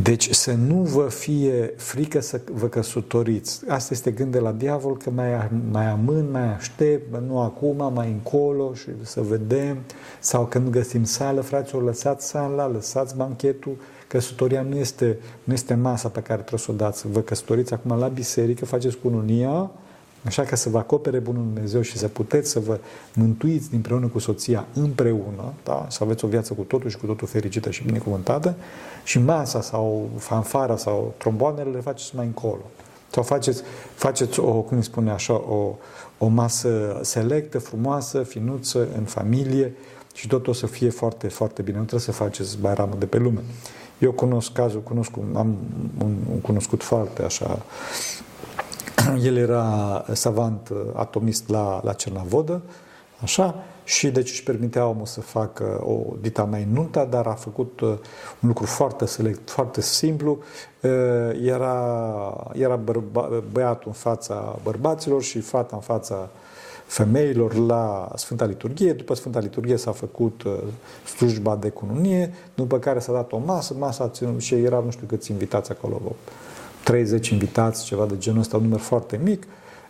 Deci 0.03 0.31
să 0.31 0.53
nu 0.53 0.75
vă 0.75 1.09
fie 1.09 1.73
frică 1.77 2.21
să 2.21 2.41
vă 2.53 2.67
căsătoriți. 2.67 3.61
Asta 3.69 3.95
este 3.95 4.11
gând 4.11 4.33
de 4.33 4.39
la 4.39 4.53
diavol, 4.53 4.97
că 4.97 5.11
mai, 5.11 5.51
mai 5.71 5.87
amân, 5.87 6.31
mai 6.31 6.55
aștept, 6.55 7.17
nu 7.27 7.41
acum, 7.41 7.93
mai 7.95 8.09
încolo 8.09 8.75
și 8.75 8.89
să 9.03 9.21
vedem. 9.21 9.79
Sau 10.21 10.47
că 10.47 10.59
nu 10.59 10.71
găsim 10.71 11.05
sală, 11.05 11.41
fraților, 11.41 11.83
lăsați 11.83 12.27
sala, 12.27 12.67
lăsați 12.67 13.17
banchetul. 13.17 13.77
Căsătoria 14.09 14.63
nu 14.63 14.77
este, 14.77 15.19
nu 15.45 15.53
este 15.53 15.75
masa 15.75 16.09
pe 16.09 16.21
care 16.21 16.41
trebuie 16.41 16.61
să 16.61 16.71
o 16.71 16.75
dați. 16.75 17.09
Vă 17.09 17.21
căsătoriți 17.21 17.73
acum 17.73 17.99
la 17.99 18.09
biserică, 18.09 18.65
faceți 18.65 18.97
cununia, 18.97 19.71
Așa 20.25 20.43
ca 20.43 20.57
să 20.57 20.69
vă 20.69 20.79
acopere 20.79 21.19
Bunul 21.19 21.43
Dumnezeu 21.43 21.81
și 21.81 21.97
să 21.97 22.09
puteți 22.09 22.51
să 22.51 22.61
vă 22.61 22.79
mântuiți 23.15 23.75
împreună 23.75 24.07
cu 24.07 24.19
soția 24.19 24.67
împreună, 24.75 25.53
da? 25.65 25.87
să 25.89 25.99
aveți 26.03 26.25
o 26.25 26.29
viață 26.29 26.53
cu 26.53 26.63
totul 26.63 26.91
și 26.91 26.97
cu 26.97 27.07
totul 27.07 27.27
fericită 27.27 27.71
și 27.71 27.85
binecuvântată 27.85 28.55
și 29.05 29.19
masa 29.19 29.61
sau 29.61 30.11
fanfara 30.17 30.77
sau 30.77 31.15
tromboanele 31.17 31.71
le 31.71 31.81
faceți 31.81 32.17
mai 32.17 32.27
încolo. 32.27 32.71
Sau 33.11 33.23
faceți, 33.23 33.63
faceți 33.95 34.41
o, 34.41 34.53
cum 34.53 34.77
îi 34.77 34.83
spune 34.83 35.11
așa, 35.11 35.33
o, 35.33 35.75
o 36.19 36.27
masă 36.27 37.01
selectă, 37.03 37.59
frumoasă, 37.59 38.23
finuță, 38.23 38.89
în 38.97 39.05
familie 39.05 39.75
și 40.15 40.27
tot 40.27 40.47
o 40.47 40.53
să 40.53 40.67
fie 40.67 40.91
foarte, 40.91 41.29
foarte 41.29 41.63
bine. 41.63 41.77
Nu 41.77 41.85
trebuie 41.85 42.07
să 42.07 42.13
faceți 42.13 42.59
bairamă 42.59 42.95
de 42.99 43.07
pe 43.07 43.19
lume. 43.19 43.41
Eu 43.99 44.13
cunosc 44.13 44.53
cazul, 44.53 44.81
cunosc, 44.81 45.11
am 45.35 45.57
un, 46.03 46.17
un 46.31 46.41
cunoscut 46.41 46.83
foarte 46.83 47.23
așa 47.23 47.63
El 49.29 49.37
era 49.37 50.05
savant 50.13 50.69
uh, 50.69 50.77
atomist 50.95 51.49
la, 51.49 51.81
la 51.85 51.93
Cernavodă, 51.93 52.63
așa, 53.23 53.55
și 53.85 54.11
deci 54.11 54.31
își 54.31 54.43
permitea 54.43 54.87
omul 54.87 55.07
să 55.07 55.21
facă 55.21 55.83
o 55.85 56.17
dita 56.21 56.45
mai 56.45 56.69
nunta, 56.73 57.05
dar 57.05 57.27
a 57.27 57.35
făcut 57.35 57.81
uh, 57.81 57.89
un 58.41 58.49
lucru 58.49 58.67
foarte 58.67 59.07
select, 59.07 59.51
foarte 59.51 59.81
simplu. 59.81 60.39
Uh, 60.83 60.91
era, 61.43 62.51
era 62.53 62.77
bărba, 62.77 63.29
băiatul 63.53 63.87
în 63.87 63.93
fața 63.93 64.59
bărbaților 64.63 65.23
și 65.23 65.41
fata 65.41 65.77
în 65.77 65.83
fața 65.83 66.29
femeilor 66.87 67.55
la 67.55 68.09
Sfânta 68.15 68.45
Liturghie. 68.45 68.93
După 68.93 69.15
Sfânta 69.15 69.39
Liturghie 69.39 69.77
s-a 69.77 69.93
făcut 69.93 70.43
slujba 71.17 71.57
de 71.57 71.69
cununie, 71.69 72.35
după 72.55 72.79
care 72.79 72.99
s-a 72.99 73.13
dat 73.13 73.33
o 73.33 73.39
masă, 73.39 73.75
masa 73.79 74.11
și 74.37 74.55
era 74.55 74.79
nu 74.85 74.91
știu 74.91 75.07
câți 75.07 75.31
invitați 75.31 75.71
acolo, 75.71 76.01
30 76.89 77.29
invitați, 77.29 77.85
ceva 77.85 78.07
de 78.07 78.19
genul 78.19 78.41
ăsta, 78.41 78.57
un 78.57 78.63
număr 78.63 78.79
foarte 78.79 79.21
mic, 79.23 79.47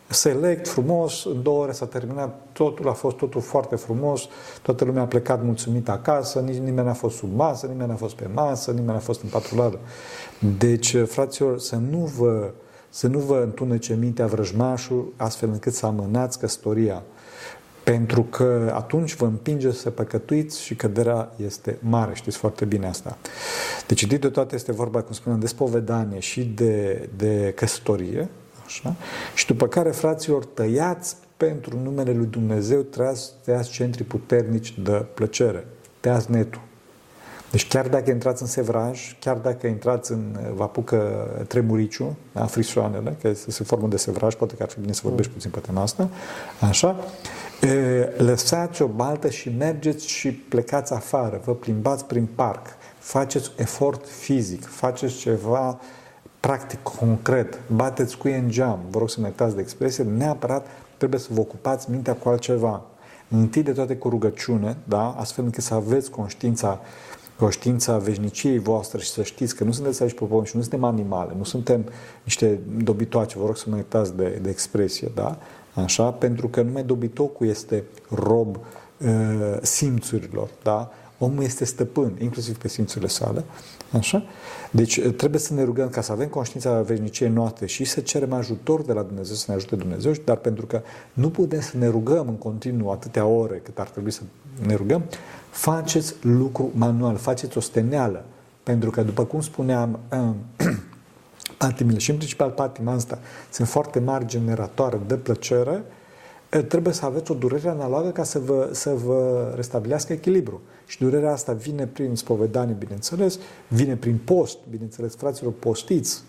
select, 0.08 0.68
frumos, 0.68 1.24
în 1.24 1.42
două 1.42 1.62
ore 1.62 1.72
s-a 1.72 1.86
terminat, 1.86 2.46
totul 2.52 2.88
a 2.88 2.92
fost 2.92 3.16
totul 3.16 3.40
foarte 3.40 3.76
frumos, 3.76 4.28
toată 4.62 4.84
lumea 4.84 5.02
a 5.02 5.06
plecat 5.06 5.44
mulțumită 5.44 5.90
acasă, 5.90 6.40
nici 6.40 6.56
nimeni 6.56 6.86
n-a 6.86 6.92
fost 6.92 7.16
sub 7.16 7.34
masă, 7.34 7.66
nimeni 7.66 7.88
n-a 7.88 7.96
fost 7.96 8.14
pe 8.14 8.28
masă, 8.34 8.70
nimeni 8.70 8.92
n-a 8.92 8.98
fost 8.98 9.22
în 9.22 9.28
patruladă. 9.28 9.78
Deci, 10.58 10.96
fraților, 11.06 11.58
să 11.58 11.76
nu 11.90 12.10
vă, 12.18 12.50
să 12.88 13.06
nu 13.06 13.18
vă 13.18 13.40
întunece 13.42 13.94
mintea 13.94 14.26
vrăjmașul 14.26 15.12
astfel 15.16 15.48
încât 15.48 15.72
să 15.72 15.86
amânați 15.86 16.38
căsătoria. 16.38 17.02
Pentru 17.90 18.22
că 18.22 18.72
atunci 18.74 19.14
vă 19.14 19.24
împinge 19.24 19.72
să 19.72 19.90
păcătuiți 19.90 20.62
și 20.62 20.74
căderea 20.74 21.32
este 21.44 21.78
mare, 21.80 22.14
știți 22.14 22.36
foarte 22.36 22.64
bine 22.64 22.86
asta. 22.86 23.18
Deci, 23.86 24.06
de 24.06 24.18
toate 24.18 24.54
este 24.54 24.72
vorba, 24.72 25.02
cum 25.02 25.12
spuneam, 25.12 25.40
de 25.40 25.46
spovedanie 25.46 26.18
și 26.18 26.44
de, 26.44 27.08
de 27.16 27.52
căsătorie, 27.56 28.28
așa? 28.64 28.94
și 29.34 29.46
după 29.46 29.66
care, 29.66 29.90
fraților, 29.90 30.44
tăiați 30.44 31.16
pentru 31.36 31.78
numele 31.82 32.12
lui 32.12 32.26
Dumnezeu, 32.26 32.80
tăiați, 32.80 33.30
tăiați 33.44 33.70
centri 33.70 34.04
puternici 34.04 34.78
de 34.78 35.04
plăcere, 35.14 35.66
tăiați 36.00 36.30
netul. 36.30 36.60
Deci 37.50 37.68
chiar 37.68 37.88
dacă 37.88 38.10
intrați 38.10 38.42
în 38.42 38.48
sevraj, 38.48 39.16
chiar 39.20 39.36
dacă 39.36 39.66
intrați 39.66 40.12
în, 40.12 40.36
vă 40.54 40.62
apucă 40.62 41.28
tremuriciu, 41.46 42.16
da, 42.32 42.46
frisoanele, 42.46 43.16
că 43.20 43.32
se 43.34 43.64
formă 43.64 43.88
de 43.88 43.96
sevraj, 43.96 44.34
poate 44.34 44.54
că 44.54 44.62
ar 44.62 44.68
fi 44.68 44.80
bine 44.80 44.92
să 44.92 45.00
vorbești 45.04 45.32
puțin 45.32 45.50
pe 45.50 45.58
tema 45.58 45.82
asta, 45.82 46.08
așa, 46.60 46.96
lăsați 48.16 48.82
o 48.82 48.86
baltă 48.86 49.28
și 49.28 49.54
mergeți 49.58 50.08
și 50.08 50.32
plecați 50.32 50.92
afară, 50.92 51.40
vă 51.44 51.54
plimbați 51.54 52.04
prin 52.04 52.28
parc, 52.34 52.66
faceți 52.98 53.50
efort 53.56 54.06
fizic, 54.06 54.66
faceți 54.66 55.14
ceva 55.14 55.80
practic, 56.40 56.82
concret, 56.82 57.58
bateți 57.66 58.16
cu 58.18 58.28
în 58.28 58.50
geam, 58.50 58.78
vă 58.90 58.98
rog 58.98 59.10
să 59.10 59.20
ne 59.20 59.32
de 59.36 59.60
expresie, 59.60 60.04
neapărat 60.04 60.66
trebuie 60.96 61.20
să 61.20 61.28
vă 61.30 61.40
ocupați 61.40 61.90
mintea 61.90 62.14
cu 62.14 62.28
altceva. 62.28 62.82
Întâi 63.28 63.62
de 63.62 63.72
toate 63.72 63.96
cu 63.96 64.08
rugăciune, 64.08 64.76
da? 64.84 65.14
astfel 65.18 65.44
încât 65.44 65.62
să 65.62 65.74
aveți 65.74 66.10
conștiința 66.10 66.80
conștiința 67.38 67.98
veșniciei 67.98 68.58
voastre 68.58 69.00
și 69.00 69.08
să 69.08 69.22
știți 69.22 69.54
că 69.54 69.64
nu 69.64 69.72
sunteți 69.72 70.02
aici 70.02 70.14
pe 70.14 70.24
pământ 70.24 70.46
și 70.46 70.56
nu 70.56 70.62
suntem 70.62 70.84
animale, 70.84 71.32
nu 71.36 71.44
suntem 71.44 71.84
niște 72.24 72.58
dobitoace, 72.82 73.38
vă 73.38 73.46
rog 73.46 73.56
să 73.56 73.64
mă 73.68 73.76
iertați 73.76 74.16
de, 74.16 74.38
de 74.42 74.50
expresie, 74.50 75.10
da? 75.14 75.38
Așa? 75.74 76.10
Pentru 76.10 76.48
că 76.48 76.62
numai 76.62 76.82
dobitocul 76.82 77.46
este 77.46 77.84
rob 78.10 78.56
uh, 78.56 79.56
simțurilor, 79.62 80.48
da? 80.62 80.90
Omul 81.18 81.42
este 81.42 81.64
stăpân, 81.64 82.12
inclusiv 82.20 82.58
pe 82.58 82.68
simțurile 82.68 83.08
sale, 83.08 83.44
așa? 83.92 84.22
Deci 84.70 84.96
uh, 84.96 85.14
trebuie 85.14 85.40
să 85.40 85.54
ne 85.54 85.62
rugăm 85.62 85.88
ca 85.88 86.00
să 86.00 86.12
avem 86.12 86.28
conștiința 86.28 86.82
veșniciei 86.82 87.28
noastre 87.28 87.66
și 87.66 87.84
să 87.84 88.00
cerem 88.00 88.32
ajutor 88.32 88.82
de 88.82 88.92
la 88.92 89.02
Dumnezeu, 89.02 89.34
să 89.34 89.44
ne 89.48 89.54
ajute 89.54 89.76
Dumnezeu, 89.76 90.12
dar 90.24 90.36
pentru 90.36 90.66
că 90.66 90.82
nu 91.12 91.30
putem 91.30 91.60
să 91.60 91.76
ne 91.76 91.86
rugăm 91.86 92.28
în 92.28 92.36
continuu 92.36 92.90
atâtea 92.90 93.26
ore 93.26 93.60
cât 93.64 93.78
ar 93.78 93.88
trebui 93.88 94.10
să 94.10 94.20
ne 94.66 94.74
rugăm, 94.74 95.02
faceți 95.50 96.14
lucru 96.20 96.70
manual, 96.74 97.16
faceți 97.16 97.56
o 97.56 97.60
steneală. 97.60 98.24
Pentru 98.62 98.90
că, 98.90 99.02
după 99.02 99.24
cum 99.24 99.40
spuneam, 99.40 99.98
patimile 101.58 101.98
și 101.98 102.10
în 102.10 102.16
principal 102.16 102.50
patima 102.50 102.92
asta 102.92 103.18
sunt 103.50 103.68
foarte 103.68 103.98
mari 103.98 104.26
generatoare 104.26 105.00
de 105.06 105.14
plăcere, 105.14 105.84
trebuie 106.68 106.92
să 106.94 107.04
aveți 107.04 107.30
o 107.30 107.34
durere 107.34 107.68
analogă 107.68 108.08
ca 108.10 108.22
să 108.22 108.38
vă, 108.38 108.68
să 108.72 108.90
vă 108.90 109.52
restabilească 109.54 110.12
echilibru. 110.12 110.60
Și 110.86 110.98
durerea 110.98 111.32
asta 111.32 111.52
vine 111.52 111.86
prin 111.86 112.14
spovedanie, 112.14 112.74
bineînțeles, 112.78 113.38
vine 113.68 113.96
prin 113.96 114.18
post, 114.24 114.58
bineînțeles, 114.70 115.14
fraților, 115.16 115.52
postiți, 115.52 116.22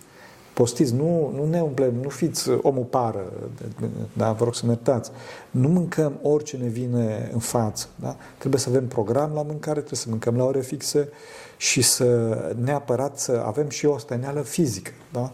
postiți, 0.60 0.94
nu, 0.94 1.32
nu 1.36 1.46
ne 1.50 1.62
umplem, 1.62 1.94
nu 2.02 2.10
fiți 2.10 2.50
omul 2.62 2.84
pară, 2.84 3.34
da, 4.14 4.32
vă 4.32 4.44
rog 4.44 4.56
să 4.56 4.66
mă 4.66 4.72
iertați. 4.72 5.12
Nu 5.52 5.68
mâncăm 5.68 6.20
orice 6.22 6.58
ne 6.58 6.68
vine 6.68 7.30
în 7.34 7.40
față, 7.40 7.88
da? 7.96 8.16
Trebuie 8.38 8.60
să 8.62 8.70
avem 8.70 8.88
program 8.88 9.32
la 9.34 9.42
mâncare, 9.42 9.80
trebuie 9.80 10.00
să 10.00 10.10
mâncăm 10.10 10.36
la 10.36 10.44
ore 10.44 10.62
fixe 10.62 11.10
și 11.58 11.82
să 11.82 12.38
neapărat 12.64 13.20
să 13.20 13.44
avem 13.46 13.70
și 13.70 13.86
o 13.86 13.98
steneală 13.98 14.42
fizică, 14.42 14.92
da? 15.12 15.34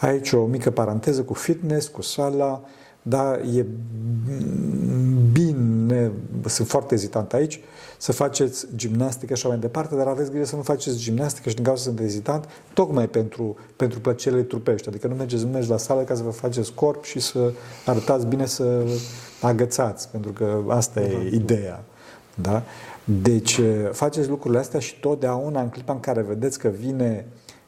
Aici 0.00 0.32
o 0.32 0.44
mică 0.44 0.70
paranteză 0.70 1.22
cu 1.22 1.34
fitness, 1.34 1.88
cu 1.88 2.02
sala, 2.02 2.62
da, 3.06 3.38
e 3.38 3.66
bine, 5.32 6.12
sunt 6.46 6.68
foarte 6.68 6.94
ezitant 6.94 7.32
aici, 7.32 7.60
să 7.98 8.12
faceți 8.12 8.66
gimnastică 8.76 9.26
și 9.26 9.32
așa 9.32 9.48
mai 9.48 9.58
departe, 9.58 9.94
dar 9.94 10.06
aveți 10.06 10.30
grijă 10.30 10.44
să 10.44 10.56
nu 10.56 10.62
faceți 10.62 10.98
gimnastică 10.98 11.48
și 11.48 11.54
din 11.54 11.64
cauza 11.64 11.82
să 11.82 11.88
sunt 11.88 12.00
ezitant, 12.00 12.48
tocmai 12.74 13.08
pentru, 13.08 13.56
pentru 13.76 14.00
plăcerile 14.00 14.42
trupești. 14.42 14.88
Adică 14.88 15.06
nu 15.06 15.14
mergeți, 15.14 15.44
nu 15.44 15.50
mergeți 15.50 15.70
la 15.70 15.78
sală 15.78 16.02
ca 16.02 16.14
să 16.14 16.22
vă 16.22 16.30
faceți 16.30 16.72
corp 16.72 17.04
și 17.04 17.20
să 17.20 17.52
arătați 17.86 18.26
bine 18.26 18.46
să 18.46 18.84
agățați, 19.40 20.08
pentru 20.08 20.32
că 20.32 20.62
asta 20.68 21.00
e 21.00 21.30
ideea. 21.32 21.84
Da? 22.34 22.62
Deci 23.22 23.60
faceți 23.92 24.28
lucrurile 24.28 24.60
astea 24.60 24.80
și 24.80 25.00
totdeauna 25.00 25.60
în 25.60 25.68
clipa 25.68 25.92
în 25.92 26.00
care 26.00 26.22
vedeți 26.22 26.58
că 26.58 26.68
vine, 26.68 27.26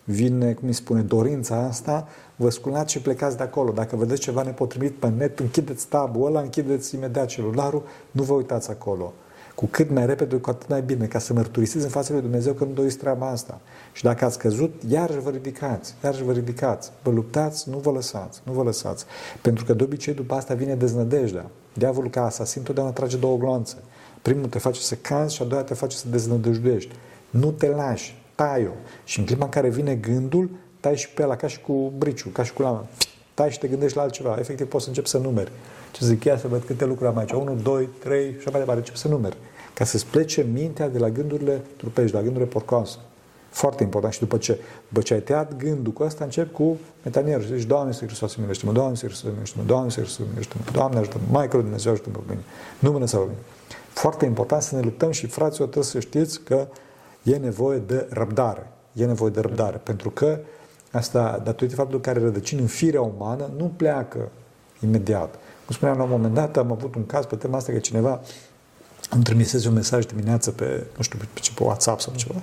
vine 0.08 0.52
cum 0.52 0.68
îi 0.68 0.74
spune, 0.74 1.00
dorința 1.00 1.56
asta, 1.56 2.08
vă 2.36 2.50
sculați 2.50 2.92
și 2.92 3.00
plecați 3.00 3.36
de 3.36 3.42
acolo. 3.42 3.72
Dacă 3.72 3.96
vedeți 3.96 4.20
ceva 4.20 4.42
nepotrivit 4.42 4.92
pe 4.92 5.08
net, 5.08 5.38
închideți 5.38 5.86
tabul 5.86 6.26
ăla, 6.26 6.40
închideți 6.40 6.94
imediat 6.94 7.26
celularul, 7.26 7.82
nu 8.10 8.22
vă 8.22 8.32
uitați 8.32 8.70
acolo. 8.70 9.12
Cu 9.54 9.66
cât 9.66 9.90
mai 9.90 10.06
repede, 10.06 10.36
cu 10.36 10.50
atât 10.50 10.68
mai 10.68 10.82
bine, 10.82 11.06
ca 11.06 11.18
să 11.18 11.32
mărturisiți 11.32 11.84
în 11.84 11.90
fața 11.90 12.12
lui 12.12 12.22
Dumnezeu 12.22 12.52
că 12.52 12.64
nu 12.64 12.72
doriți 12.72 12.96
treaba 12.96 13.30
asta. 13.30 13.60
Și 13.92 14.02
dacă 14.02 14.24
ați 14.24 14.38
căzut, 14.38 14.82
iarăși 14.88 15.18
vă 15.18 15.30
ridicați, 15.30 15.94
iarăși 16.04 16.22
vă 16.22 16.32
ridicați, 16.32 16.90
vă 17.02 17.10
luptați, 17.10 17.70
nu 17.70 17.78
vă 17.78 17.90
lăsați, 17.90 18.40
nu 18.42 18.52
vă 18.52 18.62
lăsați. 18.62 19.04
Pentru 19.42 19.64
că 19.64 19.72
de 19.72 19.84
obicei 19.84 20.14
după 20.14 20.34
asta 20.34 20.54
vine 20.54 20.74
deznădejdea. 20.74 21.50
Diavolul 21.72 22.10
ca 22.10 22.24
asasin 22.24 22.62
totdeauna 22.62 22.92
trage 22.92 23.16
două 23.16 23.36
gloanțe. 23.36 23.76
Primul 24.22 24.48
te 24.48 24.58
face 24.58 24.80
să 24.80 24.94
cazi 24.94 25.34
și 25.34 25.42
a 25.42 25.44
doua 25.44 25.62
te 25.62 25.74
face 25.74 25.96
să 25.96 26.08
deznădăjduiești. 26.10 26.94
Nu 27.30 27.50
te 27.50 27.68
lași, 27.68 28.22
tai-o. 28.36 28.70
Și 29.04 29.18
în 29.18 29.24
clipa 29.24 29.44
în 29.44 29.50
care 29.50 29.68
vine 29.68 29.94
gândul, 29.94 30.50
tai 30.80 30.96
și 30.96 31.10
pe 31.10 31.22
ăla 31.22 31.36
ca 31.36 31.46
și 31.46 31.60
cu 31.60 31.92
briciul, 31.98 32.32
ca 32.32 32.42
și 32.44 32.52
cu 32.52 32.62
lama. 32.62 32.86
Tai 33.34 33.50
și 33.50 33.58
te 33.58 33.68
gândești 33.68 33.96
la 33.96 34.02
altceva. 34.02 34.36
Efectiv 34.38 34.68
poți 34.68 34.82
să 34.82 34.88
începi 34.88 35.08
să 35.08 35.18
numeri. 35.18 35.50
Ce 35.92 36.04
zic, 36.04 36.24
ia 36.24 36.38
să 36.38 36.48
văd 36.48 36.62
câte 36.62 36.84
lucruri 36.84 37.10
am 37.10 37.16
aici. 37.16 37.32
1, 37.32 37.54
2, 37.54 37.88
3 37.98 38.36
și 38.40 38.48
mai 38.48 38.60
departe. 38.60 38.78
Încep 38.78 38.94
să 38.94 39.08
numeri. 39.08 39.36
Ca 39.74 39.84
să-ți 39.84 40.06
plece 40.06 40.46
mintea 40.52 40.88
de 40.88 40.98
la 40.98 41.10
gândurile 41.10 41.60
trupești, 41.76 42.10
de 42.10 42.16
la 42.16 42.22
gândurile 42.22 42.50
porcoase. 42.50 42.96
Foarte 43.50 43.82
important. 43.82 44.12
Și 44.12 44.18
după 44.18 44.36
ce, 44.36 44.60
după 44.88 45.00
ce 45.00 45.14
ai 45.14 45.20
tăiat 45.20 45.56
gândul 45.56 45.92
cu 45.92 46.02
asta, 46.02 46.24
încep 46.24 46.52
cu 46.52 46.76
metanierul. 47.02 47.42
Și 47.42 47.56
zici, 47.56 47.66
Doamne, 47.66 47.92
să 47.92 48.04
Hristos, 48.04 48.34
milește-mă, 48.34 48.72
Doamne, 48.72 48.96
să 48.96 49.06
Hristos, 49.06 49.30
milește-mă, 49.32 49.64
Doamne, 49.66 49.90
să 49.90 50.00
Hristos, 50.00 50.26
milește-mă, 50.30 50.64
Doamne, 50.72 50.98
ajută-mă, 50.98 51.24
Mai 51.30 51.48
Dumnezeu, 51.48 51.92
ajută-mă 51.92 52.16
pe 52.16 52.22
mine. 52.28 52.42
Nu 52.78 52.90
mână 52.90 53.06
să 53.06 53.16
mine. 53.16 53.38
Foarte 53.92 54.24
important 54.24 54.62
să 54.62 54.74
ne 54.74 54.80
luptăm 54.80 55.10
și 55.10 55.26
fraților 55.26 55.68
trebuie 55.68 55.90
să 55.90 56.00
știți 56.00 56.40
că 56.40 56.68
e 57.32 57.36
nevoie 57.36 57.78
de 57.78 58.06
răbdare. 58.10 58.70
E 58.92 59.04
nevoie 59.04 59.30
de 59.30 59.40
răbdare. 59.40 59.76
Pentru 59.76 60.10
că 60.10 60.38
asta, 60.92 61.40
datorită 61.44 61.76
faptului 61.76 62.00
că 62.00 62.10
are 62.10 62.20
rădăcini 62.20 62.60
în 62.60 62.66
firea 62.66 63.00
umană, 63.00 63.50
nu 63.56 63.72
pleacă 63.76 64.28
imediat. 64.80 65.34
Cum 65.64 65.74
spuneam 65.74 65.96
la 65.96 66.02
un 66.02 66.10
moment 66.10 66.34
dat, 66.34 66.56
am 66.56 66.72
avut 66.72 66.94
un 66.94 67.06
caz 67.06 67.24
pe 67.24 67.36
tema 67.36 67.56
asta 67.56 67.72
că 67.72 67.78
cineva 67.78 68.20
îmi 69.10 69.22
trimisese 69.22 69.68
un 69.68 69.74
mesaj 69.74 70.04
dimineață 70.04 70.50
pe, 70.50 70.86
nu 70.96 71.02
știu, 71.02 71.18
pe, 71.18 71.26
pe 71.54 71.62
WhatsApp 71.62 72.00
sau 72.00 72.12
ceva, 72.16 72.40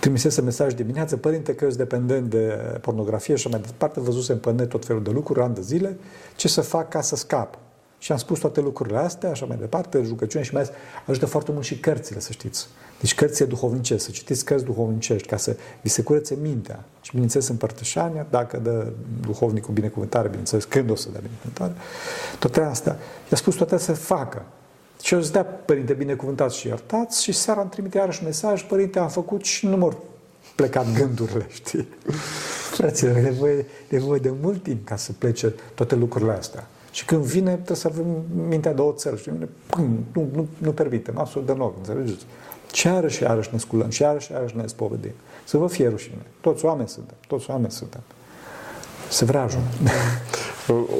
trimisese 0.00 0.40
mesaj 0.40 0.72
dimineață, 0.72 1.16
părinte 1.16 1.54
că 1.54 1.64
eu 1.64 1.70
sunt 1.70 1.82
dependent 1.82 2.30
de 2.30 2.78
pornografie 2.80 3.36
și 3.36 3.48
mai 3.48 3.60
departe, 3.60 4.00
văzusem 4.00 4.38
pe 4.38 4.52
net 4.52 4.68
tot 4.68 4.84
felul 4.84 5.02
de 5.02 5.10
lucruri, 5.10 5.40
ani 5.40 5.54
de 5.54 5.60
zile, 5.60 5.96
ce 6.36 6.48
să 6.48 6.60
fac 6.60 6.88
ca 6.88 7.00
să 7.00 7.16
scap? 7.16 7.58
Și 8.02 8.12
am 8.12 8.18
spus 8.18 8.38
toate 8.38 8.60
lucrurile 8.60 8.98
astea, 8.98 9.30
așa 9.30 9.46
mai 9.46 9.56
departe, 9.60 9.98
rugăciune 10.08 10.44
și 10.44 10.52
mai 10.52 10.62
ales 10.62 10.74
ajută 11.06 11.26
foarte 11.26 11.52
mult 11.52 11.64
și 11.64 11.78
cărțile, 11.78 12.20
să 12.20 12.32
știți. 12.32 12.66
Deci 13.00 13.14
cărțile 13.14 13.46
duhovnicești, 13.46 14.04
să 14.04 14.10
citiți 14.10 14.44
cărți 14.44 14.64
duhovnicești, 14.64 15.28
ca 15.28 15.36
să 15.36 15.56
vi 15.80 15.88
se 15.88 16.02
curețe 16.02 16.38
mintea. 16.40 16.84
Și 17.00 17.10
bineînțeles 17.10 17.48
împărtășania, 17.48 18.26
dacă 18.30 18.56
dă 18.56 18.92
duhovnicul 19.20 19.74
binecuvântare, 19.74 20.28
bineînțeles, 20.28 20.64
când 20.64 20.90
o 20.90 20.94
să 20.94 21.08
dea 21.10 21.20
binecuvântare, 21.20 21.72
toate 22.38 22.60
astea. 22.60 22.98
I-a 23.30 23.36
spus 23.36 23.54
toate 23.54 23.78
să 23.78 23.92
facă. 23.92 24.44
Și 25.02 25.14
eu 25.14 25.20
îți 25.20 25.32
dea, 25.32 25.44
părinte, 25.44 25.92
binecuvântați 25.92 26.56
și 26.56 26.66
iertați 26.66 27.22
și 27.22 27.32
seara 27.32 27.60
îmi 27.60 27.70
trimite 27.70 27.98
iarăși 27.98 28.24
mesaj, 28.24 28.66
părinte, 28.66 28.98
am 28.98 29.08
făcut 29.08 29.44
și 29.44 29.66
nu 29.66 29.76
mă 29.76 29.92
plecat 30.54 30.92
gândurile, 30.92 31.46
știi? 31.50 31.88
Fraților, 32.70 33.16
e 33.16 33.20
nevoie, 33.20 33.66
nevoie 33.88 34.20
de 34.20 34.32
mult 34.40 34.62
timp 34.62 34.86
ca 34.86 34.96
să 34.96 35.12
plece 35.18 35.54
toate 35.74 35.94
lucrurile 35.94 36.32
astea. 36.32 36.66
Și 36.92 37.04
când 37.04 37.22
vine, 37.22 37.52
trebuie 37.52 37.76
să 37.76 37.88
avem 37.92 38.06
mintea 38.48 38.72
de 38.72 38.80
oțel, 38.80 39.16
știi? 39.16 39.48
Pum, 39.66 40.06
nu, 40.12 40.28
nu, 40.34 40.46
nu 40.58 40.70
permitem, 40.70 41.18
absolut 41.18 41.46
deloc, 41.46 41.74
înțelegeți? 41.76 42.26
Și 42.72 42.86
iarăși, 42.86 43.16
și 43.16 43.22
iarăși 43.22 43.48
ne 43.52 43.58
sculăm, 43.58 43.90
și 43.90 44.02
iarăși, 44.02 44.26
și 44.26 44.32
iarăși 44.32 44.56
ne 44.56 44.66
spovedim. 44.66 45.12
Să 45.44 45.56
vă 45.56 45.66
fie 45.66 45.88
rușine. 45.88 46.22
Toți 46.40 46.64
oameni 46.64 46.88
suntem, 46.88 47.16
toți 47.26 47.50
oameni 47.50 47.70
suntem. 47.70 48.00
Se 49.08 49.24
vrajul. 49.24 49.60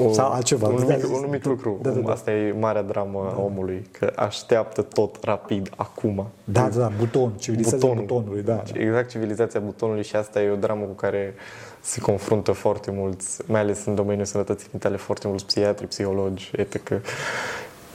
O, 0.07 0.13
Sau 0.13 0.33
altceva. 0.33 0.69
Un 0.69 0.85
mic, 0.89 1.05
un 1.13 1.27
mic 1.31 1.45
lucru. 1.45 1.79
Da, 1.83 1.91
da, 1.91 2.01
da. 2.01 2.13
Asta 2.13 2.33
e 2.33 2.53
marea 2.53 2.83
dramă 2.83 3.29
da. 3.31 3.37
a 3.37 3.45
omului, 3.45 3.87
că 3.99 4.13
așteaptă 4.17 4.83
tot 4.83 5.17
rapid, 5.25 5.71
acum. 5.77 6.27
Da, 6.45 6.69
da, 6.69 6.93
buton, 6.99 7.33
civilizația 7.39 7.79
butonul. 7.79 8.05
butonului. 8.05 8.43
Da, 8.43 8.63
da. 8.73 8.81
Exact, 8.81 9.09
civilizația 9.11 9.61
butonului 9.61 10.03
și 10.03 10.17
asta 10.17 10.43
e 10.43 10.51
o 10.51 10.57
dramă 10.57 10.85
cu 10.85 10.93
care 10.93 11.35
se 11.83 12.01
confruntă 12.01 12.53
foarte 12.53 12.91
mulți, 12.91 13.43
mai 13.47 13.61
ales 13.61 13.85
în 13.85 13.95
domeniul 13.95 14.25
sănătății 14.25 14.69
mentale, 14.71 14.97
foarte 14.97 15.29
mulți 15.29 15.47
psihiatri, 15.47 15.87
psihologi, 15.87 16.51
etc. 16.55 17.01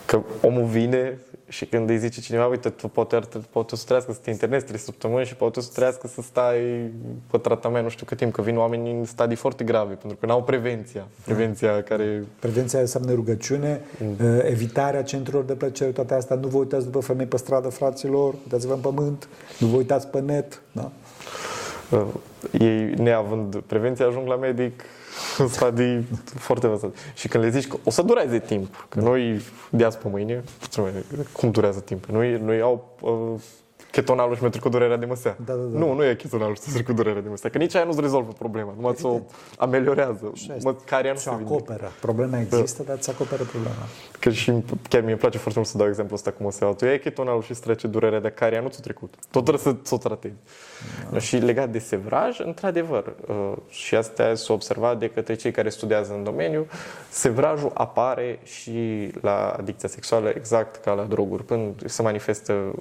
Că 0.05 0.21
omul 0.41 0.63
vine 0.63 1.17
și 1.49 1.65
când 1.65 1.89
îi 1.89 1.97
zice 1.97 2.21
cineva, 2.21 2.47
uite, 2.47 2.69
tu 2.69 2.87
poate, 2.87 3.19
poate 3.49 3.75
să 3.75 3.83
trăiască 3.85 4.11
să 4.11 4.19
te 4.21 4.29
internezi 4.29 4.65
trei 4.65 4.79
săptămâni 4.79 5.25
și 5.25 5.35
poate 5.35 5.61
să 5.61 5.69
trăiască 5.73 6.07
să 6.07 6.21
stai 6.21 6.91
pe 7.31 7.37
tratament 7.37 7.83
nu 7.83 7.89
știu 7.89 8.05
cât 8.05 8.17
timp, 8.17 8.33
că 8.33 8.41
vin 8.41 8.57
oameni 8.57 8.91
în 8.91 9.05
stadii 9.05 9.35
foarte 9.35 9.63
grave, 9.63 9.93
pentru 9.93 10.17
că 10.17 10.25
n-au 10.25 10.43
prevenția. 10.43 11.07
Prevenția 11.25 11.83
care... 11.83 12.23
Prevenția 12.39 12.79
înseamnă 12.79 13.13
rugăciune, 13.13 13.81
mm. 13.99 14.27
Uh, 14.27 14.39
evitarea 14.43 15.03
centrelor 15.03 15.43
de 15.43 15.53
plăcere, 15.53 15.91
toate 15.91 16.13
astea. 16.13 16.35
Nu 16.35 16.47
vă 16.47 16.57
uitați 16.57 16.83
după 16.83 16.99
femei 16.99 17.25
pe 17.25 17.37
stradă, 17.37 17.69
fraților, 17.69 18.33
uitați-vă 18.33 18.73
în 18.73 18.79
pământ, 18.79 19.27
nu 19.59 19.67
vă 19.67 19.75
uitați 19.75 20.07
pe 20.07 20.19
net, 20.19 20.61
da? 20.71 20.91
Uh, 21.91 22.05
ei, 22.59 22.93
neavând 22.97 23.59
prevenție, 23.59 24.05
ajung 24.05 24.27
la 24.27 24.35
medic 24.35 24.83
în 25.37 25.47
stadii 25.47 26.07
foarte 26.35 26.65
avansate. 26.65 26.97
Și 27.15 27.27
când 27.27 27.43
le 27.43 27.49
zici 27.49 27.67
că 27.67 27.77
o 27.83 27.89
să 27.89 28.01
dureze 28.01 28.39
timp, 28.39 28.85
că 28.89 28.99
noi 28.99 29.41
de 29.69 29.83
pe 30.01 30.07
mâine, 30.07 30.43
cum 31.31 31.51
durează 31.51 31.79
timp? 31.79 32.05
Noi, 32.05 32.39
noi 32.39 32.61
au 32.61 32.97
uh, 33.01 33.41
chetonalul 33.97 34.35
și 34.35 34.43
mi 34.43 34.59
cu 34.59 34.69
durerea 34.69 34.97
de 34.97 35.05
măsea. 35.05 35.35
Da, 35.45 35.53
da, 35.53 35.61
da. 35.61 35.77
Nu, 35.77 35.93
nu 35.93 36.05
e 36.05 36.15
chetonalul 36.15 36.55
și 36.75 36.83
cu 36.83 36.93
durerea 36.93 37.21
de 37.21 37.29
măsea. 37.29 37.49
Că 37.49 37.57
nici 37.57 37.75
aia 37.75 37.83
nu-ți 37.83 38.01
rezolvă 38.01 38.31
problema, 38.31 38.73
numai 38.75 38.93
ți-o 38.93 39.19
ameliorează. 39.57 40.33
Care 40.85 41.11
nu 41.11 41.17
se 41.17 41.29
acoperă. 41.29 41.91
Problema 42.01 42.39
există, 42.39 42.83
da. 42.83 42.89
dar 42.89 42.97
ți 42.97 43.09
acoperă 43.09 43.43
problema. 43.43 43.75
Că 44.19 44.29
și 44.29 44.53
chiar 44.89 45.01
mi-e 45.01 45.15
place 45.15 45.37
foarte 45.37 45.59
mult 45.59 45.71
să 45.71 45.77
dau 45.77 45.87
exemplu 45.87 46.15
ăsta 46.15 46.31
cu 46.31 46.43
măseaua. 46.43 46.73
Tu 46.73 46.85
iei 46.85 46.99
chetonalul 46.99 47.41
și 47.41 47.51
îți 47.51 47.61
trece 47.61 47.87
durerea 47.87 48.19
de 48.19 48.29
care 48.29 48.61
nu 48.61 48.67
ți-a 48.67 48.79
trecut. 48.81 49.13
Tot 49.31 49.45
trebuie 49.45 49.75
să 49.83 49.95
o 49.95 49.97
tratezi. 49.97 50.35
Da. 51.11 51.19
Și 51.19 51.37
legat 51.37 51.69
de 51.69 51.79
sevraj, 51.79 52.39
într-adevăr, 52.39 53.15
uh, 53.27 53.53
și 53.69 53.95
asta 53.95 54.35
s-a 54.35 54.53
observat 54.53 54.99
de 54.99 55.09
către 55.09 55.35
cei 55.35 55.51
care 55.51 55.69
studiază 55.69 56.13
în 56.13 56.23
domeniu, 56.23 56.67
sevrajul 57.09 57.71
apare 57.73 58.39
și 58.43 59.09
la 59.21 59.49
adicția 59.49 59.89
sexuală 59.89 60.29
exact 60.29 60.75
ca 60.75 60.93
la 60.93 61.03
droguri, 61.03 61.43
până 61.43 61.71
se 61.85 62.01
manifestă 62.01 62.73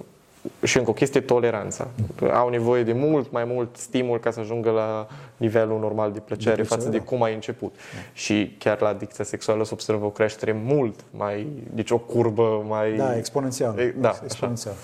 și 0.62 0.78
încă 0.78 0.90
o 0.90 0.92
chestie, 0.92 1.20
toleranța. 1.20 1.88
Au 2.32 2.48
nevoie 2.48 2.82
de 2.82 2.92
mult 2.92 3.32
mai 3.32 3.44
mult 3.44 3.76
stimul 3.76 4.20
ca 4.20 4.30
să 4.30 4.40
ajungă 4.40 4.70
la 4.70 5.06
nivelul 5.36 5.78
normal 5.78 6.12
de 6.12 6.18
plăcere 6.18 6.54
de 6.54 6.62
față 6.62 6.88
de 6.88 6.98
cum 6.98 7.22
ai 7.22 7.34
început. 7.34 7.74
Da. 7.74 8.00
Și 8.12 8.56
chiar 8.58 8.80
la 8.80 8.88
adicția 8.88 9.24
sexuală 9.24 9.64
se 9.64 9.70
observă 9.72 10.04
o 10.04 10.10
creștere 10.10 10.52
mult 10.64 11.00
mai, 11.10 11.46
deci 11.74 11.90
o 11.90 11.98
curbă 11.98 12.64
mai... 12.68 12.96
Da, 12.96 13.16
exponențială. 13.16 13.80
E, 13.80 13.94
da, 13.98 14.20
exponențial. 14.24 14.74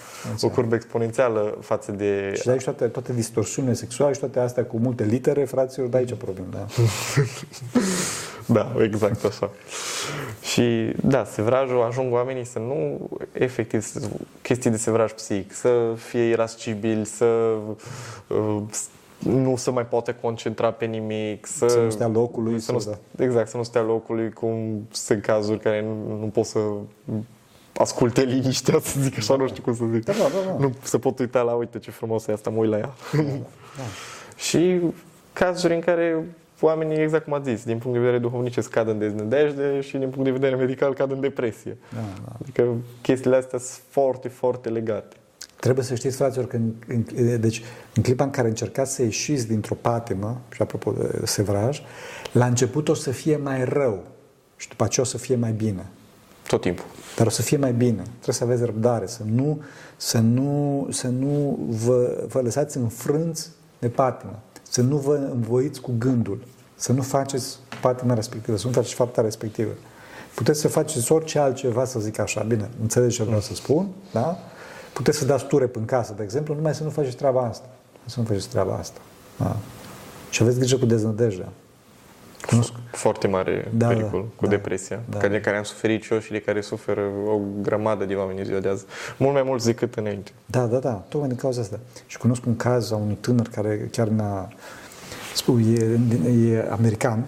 O 0.41 0.49
curbă 0.49 0.75
exponențială 0.75 1.59
față 1.61 1.93
de... 1.93 2.33
Și 2.35 2.45
de 2.45 2.51
aici 2.51 2.65
toate, 2.65 2.87
toate 2.87 3.13
distorsiunile 3.13 3.75
sexuale 3.75 4.13
și 4.13 4.21
toate 4.21 4.39
astea 4.39 4.65
cu 4.65 4.79
multe 4.79 5.05
litere, 5.05 5.45
fraților, 5.45 5.89
de 5.89 5.97
aici 5.97 6.15
problem, 6.15 6.47
da. 6.51 6.67
Da, 8.47 8.73
exact 8.83 9.25
așa. 9.25 9.51
Și 10.43 10.93
da, 11.03 11.25
sevrajul, 11.25 11.83
ajung 11.83 12.13
oamenii 12.13 12.45
să 12.45 12.59
nu, 12.59 13.11
efectiv, 13.33 13.87
chestii 14.43 14.71
de 14.71 14.77
sevraj 14.77 15.13
psihic, 15.13 15.53
să 15.53 15.93
fie 15.97 16.23
irascibil, 16.23 17.05
să 17.05 17.25
uh, 18.27 18.63
nu 19.19 19.57
se 19.57 19.71
mai 19.71 19.87
poate 19.87 20.15
concentra 20.21 20.71
pe 20.71 20.85
nimic, 20.85 21.47
să, 21.47 21.69
să 21.69 21.79
nu 21.79 21.91
stea 21.91 22.09
locului. 22.09 22.61
Să 22.61 22.73
nu, 22.73 22.79
da. 22.79 23.25
Exact, 23.25 23.49
să 23.49 23.57
nu 23.57 23.63
stea 23.63 23.83
locului, 23.83 24.33
cum 24.33 24.87
sunt 24.91 25.23
cazuri 25.23 25.61
care 25.61 25.83
nu, 25.83 26.19
nu 26.21 26.27
pot 26.27 26.45
să 26.45 26.59
asculte 27.77 28.23
liniștea, 28.23 28.79
să 28.81 29.01
zic 29.01 29.19
așa, 29.19 29.37
nu 29.37 29.47
știu 29.49 29.63
cum 29.63 29.75
să 29.75 29.85
zic. 29.93 30.05
Da, 30.05 30.13
da, 30.13 30.19
da, 30.19 30.51
da. 30.51 30.57
Nu 30.59 30.73
se 30.83 30.99
pot 30.99 31.19
uita 31.19 31.43
la, 31.43 31.53
uite 31.53 31.79
ce 31.79 31.91
frumos 31.91 32.27
e 32.27 32.33
asta, 32.33 32.51
mă 32.51 32.59
uit 32.59 32.71
la 32.71 32.79
ea. 32.79 32.93
Da, 33.13 33.23
da, 33.23 33.29
da. 33.77 33.83
și 34.37 34.81
cazuri 35.33 35.75
în 35.75 35.81
care 35.81 36.25
oamenii, 36.65 37.03
exact 37.03 37.25
cum 37.25 37.33
ați 37.33 37.51
zis, 37.51 37.65
din 37.65 37.79
punct 37.79 37.97
de 37.97 38.03
vedere 38.03 38.23
duhovnicesc 38.23 38.71
cad 38.71 38.89
în 38.89 38.99
deznădejde 38.99 39.81
și 39.81 39.97
din 39.97 40.09
punct 40.09 40.25
de 40.25 40.31
vedere 40.31 40.57
medical 40.57 40.95
cad 40.95 41.11
în 41.11 41.21
depresie. 41.21 41.77
Da, 41.95 42.01
da. 42.25 42.33
Adică 42.43 42.75
chestiile 43.03 43.37
astea 43.37 43.59
sunt 43.59 43.83
foarte, 43.89 44.29
foarte 44.29 44.69
legate. 44.69 45.17
Trebuie 45.61 45.85
să 45.85 45.95
știți, 45.95 46.17
fraților, 46.17 46.47
că 46.47 46.57
în, 46.57 46.73
în, 46.87 47.41
deci, 47.41 47.63
în 47.95 48.03
clipa 48.03 48.25
în 48.25 48.31
care 48.31 48.49
încercați 48.49 48.95
să 48.95 49.03
ieșiți 49.03 49.47
dintr-o 49.49 49.75
patimă, 49.75 50.41
și 50.53 50.63
apropo 50.63 50.93
de 50.93 51.27
sevraj, 51.27 51.83
la 52.33 52.47
început 52.47 52.89
o 52.89 52.95
să 52.95 53.11
fie 53.11 53.37
mai 53.37 53.65
rău 53.65 54.03
și 54.57 54.69
după 54.69 54.85
aceea 54.85 55.07
o 55.07 55.09
să 55.09 55.19
fie 55.19 55.37
mai 55.37 55.53
bine. 55.53 55.87
Tot 56.47 56.61
timpul. 56.61 56.85
Dar 57.17 57.27
o 57.27 57.31
să 57.31 57.43
fie 57.43 57.57
mai 57.57 57.73
bine. 57.73 58.03
Trebuie 58.03 58.35
să 58.35 58.45
aveți 58.45 58.65
răbdare, 58.65 59.07
să 59.07 59.23
nu, 59.25 59.63
să 59.97 60.19
nu, 60.19 60.87
să 60.91 61.09
nu 61.09 61.59
vă, 61.69 62.25
vă 62.29 62.41
lăsați 62.41 62.77
înfrânți 62.77 63.51
de 63.79 63.89
patimă, 63.89 64.43
să 64.73 64.83
nu 64.83 64.97
vă 64.97 65.15
învoiți 65.15 65.81
cu 65.81 65.93
gândul, 65.99 66.39
să 66.75 66.93
nu 66.93 67.03
faceți 67.03 67.59
patima 67.81 68.15
respectivă, 68.15 68.57
să 68.57 68.67
nu 68.67 68.73
faceți 68.73 68.95
fapta 68.95 69.23
respectivă. 69.23 69.71
Puteți 70.35 70.61
să 70.61 70.69
faceți 70.69 71.13
orice 71.13 71.39
altceva, 71.39 71.85
să 71.85 72.01
zic 72.01 72.19
așa, 72.19 72.43
bine, 72.43 72.71
înțelegeți 72.81 73.17
ce 73.17 73.23
vreau 73.23 73.41
să 73.41 73.55
spun, 73.55 73.89
da? 74.13 74.39
puteți 74.93 75.19
să 75.19 75.25
dați 75.25 75.47
ture 75.47 75.71
în 75.73 75.85
casă, 75.85 76.15
de 76.17 76.23
exemplu, 76.23 76.55
numai 76.55 76.75
să 76.75 76.83
nu 76.83 76.91
faceți 76.91 77.17
treaba 77.17 77.43
asta. 77.43 77.69
Să 78.07 78.21
nu 78.21 78.27
faceți 78.27 78.49
treaba 78.49 78.75
asta. 78.75 79.01
Da. 79.39 79.57
Și 80.31 80.43
aveți 80.43 80.59
grijă 80.59 80.77
cu 80.77 80.87
deznădejdea. 80.87 81.49
Cunosc. 82.47 82.73
Foarte 82.91 83.27
mare 83.27 83.69
Da, 83.77 83.87
pericol 83.87 84.21
da, 84.21 84.27
cu 84.37 84.45
da, 84.45 84.51
depresia, 84.51 85.03
da. 85.11 85.19
ca 85.19 85.29
de 85.29 85.41
care 85.41 85.57
am 85.57 85.63
suferit 85.63 86.03
și 86.03 86.13
eu 86.13 86.19
și 86.19 86.31
de 86.31 86.41
care 86.41 86.61
suferă 86.61 87.01
o 87.27 87.39
grămadă 87.63 88.05
de 88.05 88.15
oameni 88.15 88.39
în 88.39 88.45
ziua 88.45 88.61
de 88.61 88.69
azi. 88.69 88.85
Mult 89.19 89.33
mai 89.33 89.43
mulți 89.43 89.67
decât 89.67 89.95
înainte. 89.95 90.31
Da, 90.47 90.67
da, 90.67 90.79
da, 90.79 90.93
tocmai 91.09 91.29
din 91.29 91.39
cauza 91.39 91.61
asta. 91.61 91.79
Și 92.07 92.19
cunosc 92.19 92.47
un 92.47 92.57
caz 92.57 92.93
a 92.93 92.97
unui 92.97 93.19
tânăr 93.21 93.49
care 93.49 93.89
chiar 93.91 94.09
ne-a 94.09 94.53
spus, 95.35 95.61
e, 95.61 95.99
e 96.29 96.69
american, 96.71 97.27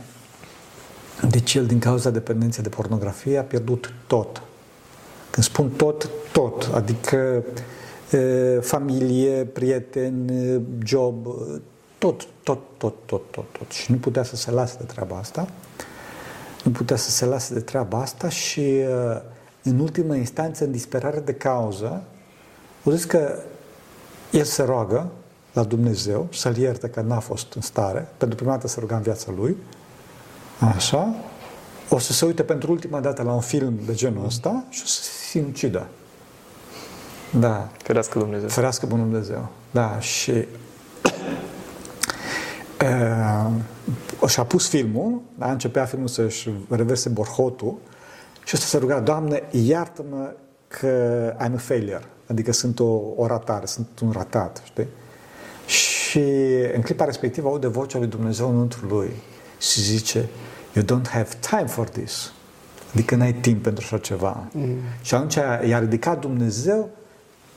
deci 1.30 1.54
el 1.54 1.66
din 1.66 1.78
cauza 1.78 2.10
dependenței 2.10 2.62
de 2.62 2.68
pornografie 2.68 3.38
a 3.38 3.42
pierdut 3.42 3.92
tot. 4.06 4.42
Când 5.30 5.46
spun 5.46 5.68
tot, 5.68 6.08
tot, 6.32 6.70
adică 6.74 7.44
e, 8.10 8.58
familie, 8.60 9.44
prieteni, 9.44 10.60
job, 10.84 11.26
tot, 12.04 12.26
tot, 12.42 12.58
tot, 12.78 12.94
tot, 13.06 13.30
tot, 13.30 13.44
tot. 13.58 13.70
Și 13.70 13.90
nu 13.90 13.96
putea 13.96 14.22
să 14.22 14.36
se 14.36 14.50
lase 14.50 14.76
de 14.78 14.84
treaba 14.84 15.16
asta. 15.16 15.48
Nu 16.64 16.70
putea 16.70 16.96
să 16.96 17.10
se 17.10 17.24
lase 17.24 17.54
de 17.54 17.60
treaba 17.60 18.00
asta 18.00 18.28
și 18.28 18.60
e, 18.60 18.88
în 19.62 19.78
ultimă 19.78 20.14
instanță, 20.14 20.64
în 20.64 20.70
disperare 20.70 21.20
de 21.20 21.34
cauză, 21.34 22.02
o 22.84 22.90
zis 22.90 23.04
că 23.04 23.38
el 24.30 24.44
se 24.44 24.62
roagă 24.62 25.10
la 25.52 25.62
Dumnezeu 25.62 26.28
să-l 26.32 26.56
ierte 26.56 26.88
că 26.88 27.00
n-a 27.00 27.18
fost 27.18 27.52
în 27.52 27.62
stare, 27.62 28.08
pentru 28.16 28.36
prima 28.36 28.52
dată 28.52 28.68
să 28.68 28.80
ruga 28.80 28.96
în 28.96 29.02
viața 29.02 29.32
lui, 29.36 29.56
așa, 30.74 31.14
o 31.88 31.98
să 31.98 32.12
se 32.12 32.24
uite 32.24 32.42
pentru 32.42 32.70
ultima 32.72 33.00
dată 33.00 33.22
la 33.22 33.32
un 33.32 33.40
film 33.40 33.78
de 33.86 33.94
genul 33.94 34.24
ăsta 34.24 34.64
și 34.70 34.80
o 34.84 34.86
să 34.86 35.02
se 35.02 35.10
sinucidă. 35.28 35.86
Da, 37.38 37.68
Ferească 37.82 38.18
Dumnezeu. 38.18 38.48
ferească 38.48 38.86
bunul 38.86 39.08
Dumnezeu. 39.08 39.48
Da, 39.70 40.00
și 40.00 40.46
uh, 42.82 44.28
și-a 44.28 44.44
pus 44.44 44.68
filmul, 44.68 45.20
da, 45.38 45.50
începea 45.50 45.84
filmul 45.84 46.08
să-și 46.08 46.50
reverse 46.68 47.08
borhotul 47.08 47.74
și 48.44 48.52
ăsta 48.54 48.66
se 48.66 48.78
ruga, 48.78 49.00
Doamne, 49.00 49.42
iartă-mă 49.50 50.32
că 50.68 51.32
I'm 51.32 51.54
a 51.54 51.58
failure, 51.58 52.04
adică 52.26 52.52
sunt 52.52 52.80
o, 52.80 53.00
o 53.16 53.26
ratare, 53.26 53.66
sunt 53.66 54.00
un 54.02 54.10
ratat, 54.10 54.62
știi? 54.64 54.86
Și 55.66 56.22
în 56.74 56.80
clipa 56.82 57.04
respectivă 57.04 57.48
aude 57.48 57.66
vocea 57.66 57.98
lui 57.98 58.06
Dumnezeu 58.06 58.48
înăuntru 58.48 58.86
lui 58.86 59.10
și 59.60 59.80
zice, 59.80 60.28
you 60.72 60.84
don't 60.84 61.08
have 61.08 61.28
time 61.50 61.66
for 61.66 61.88
this. 61.88 62.32
Adică 62.92 63.14
n-ai 63.14 63.32
timp 63.32 63.62
pentru 63.62 63.84
așa 63.86 63.98
ceva. 63.98 64.48
Mm. 64.52 64.76
Și 65.02 65.14
atunci 65.14 65.34
i-a 65.68 65.78
ridicat 65.78 66.20
Dumnezeu 66.20 66.90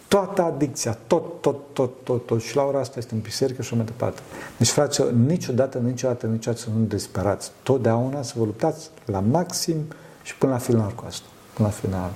toată 0.07 0.41
adicția, 0.41 0.97
tot, 1.07 1.41
tot, 1.41 1.73
tot, 1.73 2.03
tot, 2.03 2.25
tot. 2.25 2.41
Și 2.41 2.55
la 2.55 2.63
ora 2.63 2.79
asta 2.79 2.99
este 2.99 3.13
în 3.13 3.19
biserică 3.19 3.61
și 3.61 3.75
mai 3.75 3.85
departe. 3.85 4.21
Deci, 4.57 4.69
frate, 4.69 5.03
niciodată, 5.27 5.77
niciodată, 5.77 6.25
niciodată 6.25 6.61
să 6.61 6.69
nu 6.77 6.85
desperați. 6.85 7.51
Totdeauna 7.63 8.21
să 8.21 8.33
vă 8.37 8.43
luptați 8.43 8.89
la 9.05 9.19
maxim 9.19 9.75
și 10.23 10.35
până 10.35 10.51
la 10.51 10.57
final 10.57 10.91
cu 10.95 11.03
asta. 11.07 11.27
Până 11.53 11.67
la 11.67 11.73
final. 11.73 12.11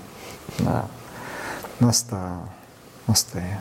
Da. 0.63 0.87
Asta, 1.87 2.47
asta 3.05 3.37
e. 3.37 3.59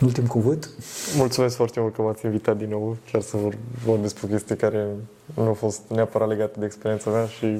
Un 0.00 0.06
ultim 0.06 0.26
cuvânt? 0.26 0.70
Mulțumesc 1.16 1.56
foarte 1.56 1.80
mult 1.80 1.94
că 1.94 2.02
m-ați 2.02 2.24
invitat 2.24 2.56
din 2.56 2.68
nou, 2.68 2.96
chiar 3.12 3.22
să 3.22 3.36
vor, 3.36 3.56
vorbesc 3.84 4.12
despre 4.12 4.36
chestii 4.36 4.56
care 4.56 4.86
nu 5.34 5.42
au 5.42 5.54
fost 5.54 5.80
neapărat 5.88 6.28
legate 6.28 6.58
de 6.58 6.64
experiența 6.64 7.10
mea 7.10 7.26
și 7.26 7.58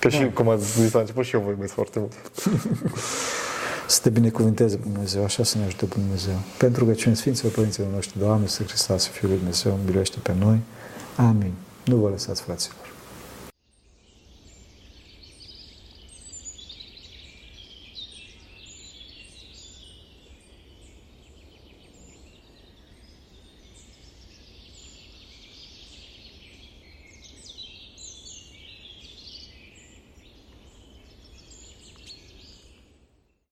că 0.00 0.08
și, 0.08 0.30
cum 0.30 0.48
ați 0.48 0.80
zis 0.80 0.92
la 0.92 1.00
început, 1.00 1.24
și 1.24 1.34
eu 1.34 1.40
vorbesc 1.40 1.72
foarte 1.72 1.98
mult. 1.98 2.12
Să 3.88 4.00
te 4.02 4.10
binecuvânteze 4.10 4.76
Dumnezeu, 4.76 5.24
așa 5.24 5.42
să 5.42 5.58
ne 5.58 5.64
ajute 5.64 5.86
Dumnezeu. 5.86 6.40
Pentru 6.58 6.84
că 6.84 6.92
cine 6.92 7.14
Sfinților 7.14 7.52
Părinților 7.52 7.88
noștri, 7.94 8.18
Doamne, 8.18 8.46
să 8.46 8.62
Hristos, 8.62 9.06
Fiul 9.06 9.30
lui 9.30 9.38
Dumnezeu, 9.38 9.78
miluiește 9.84 10.18
pe 10.22 10.34
noi. 10.38 10.60
Amin. 11.16 11.52
Nu 11.84 11.96
vă 11.96 12.08
lăsați, 12.08 12.42
fraților. 12.42 12.97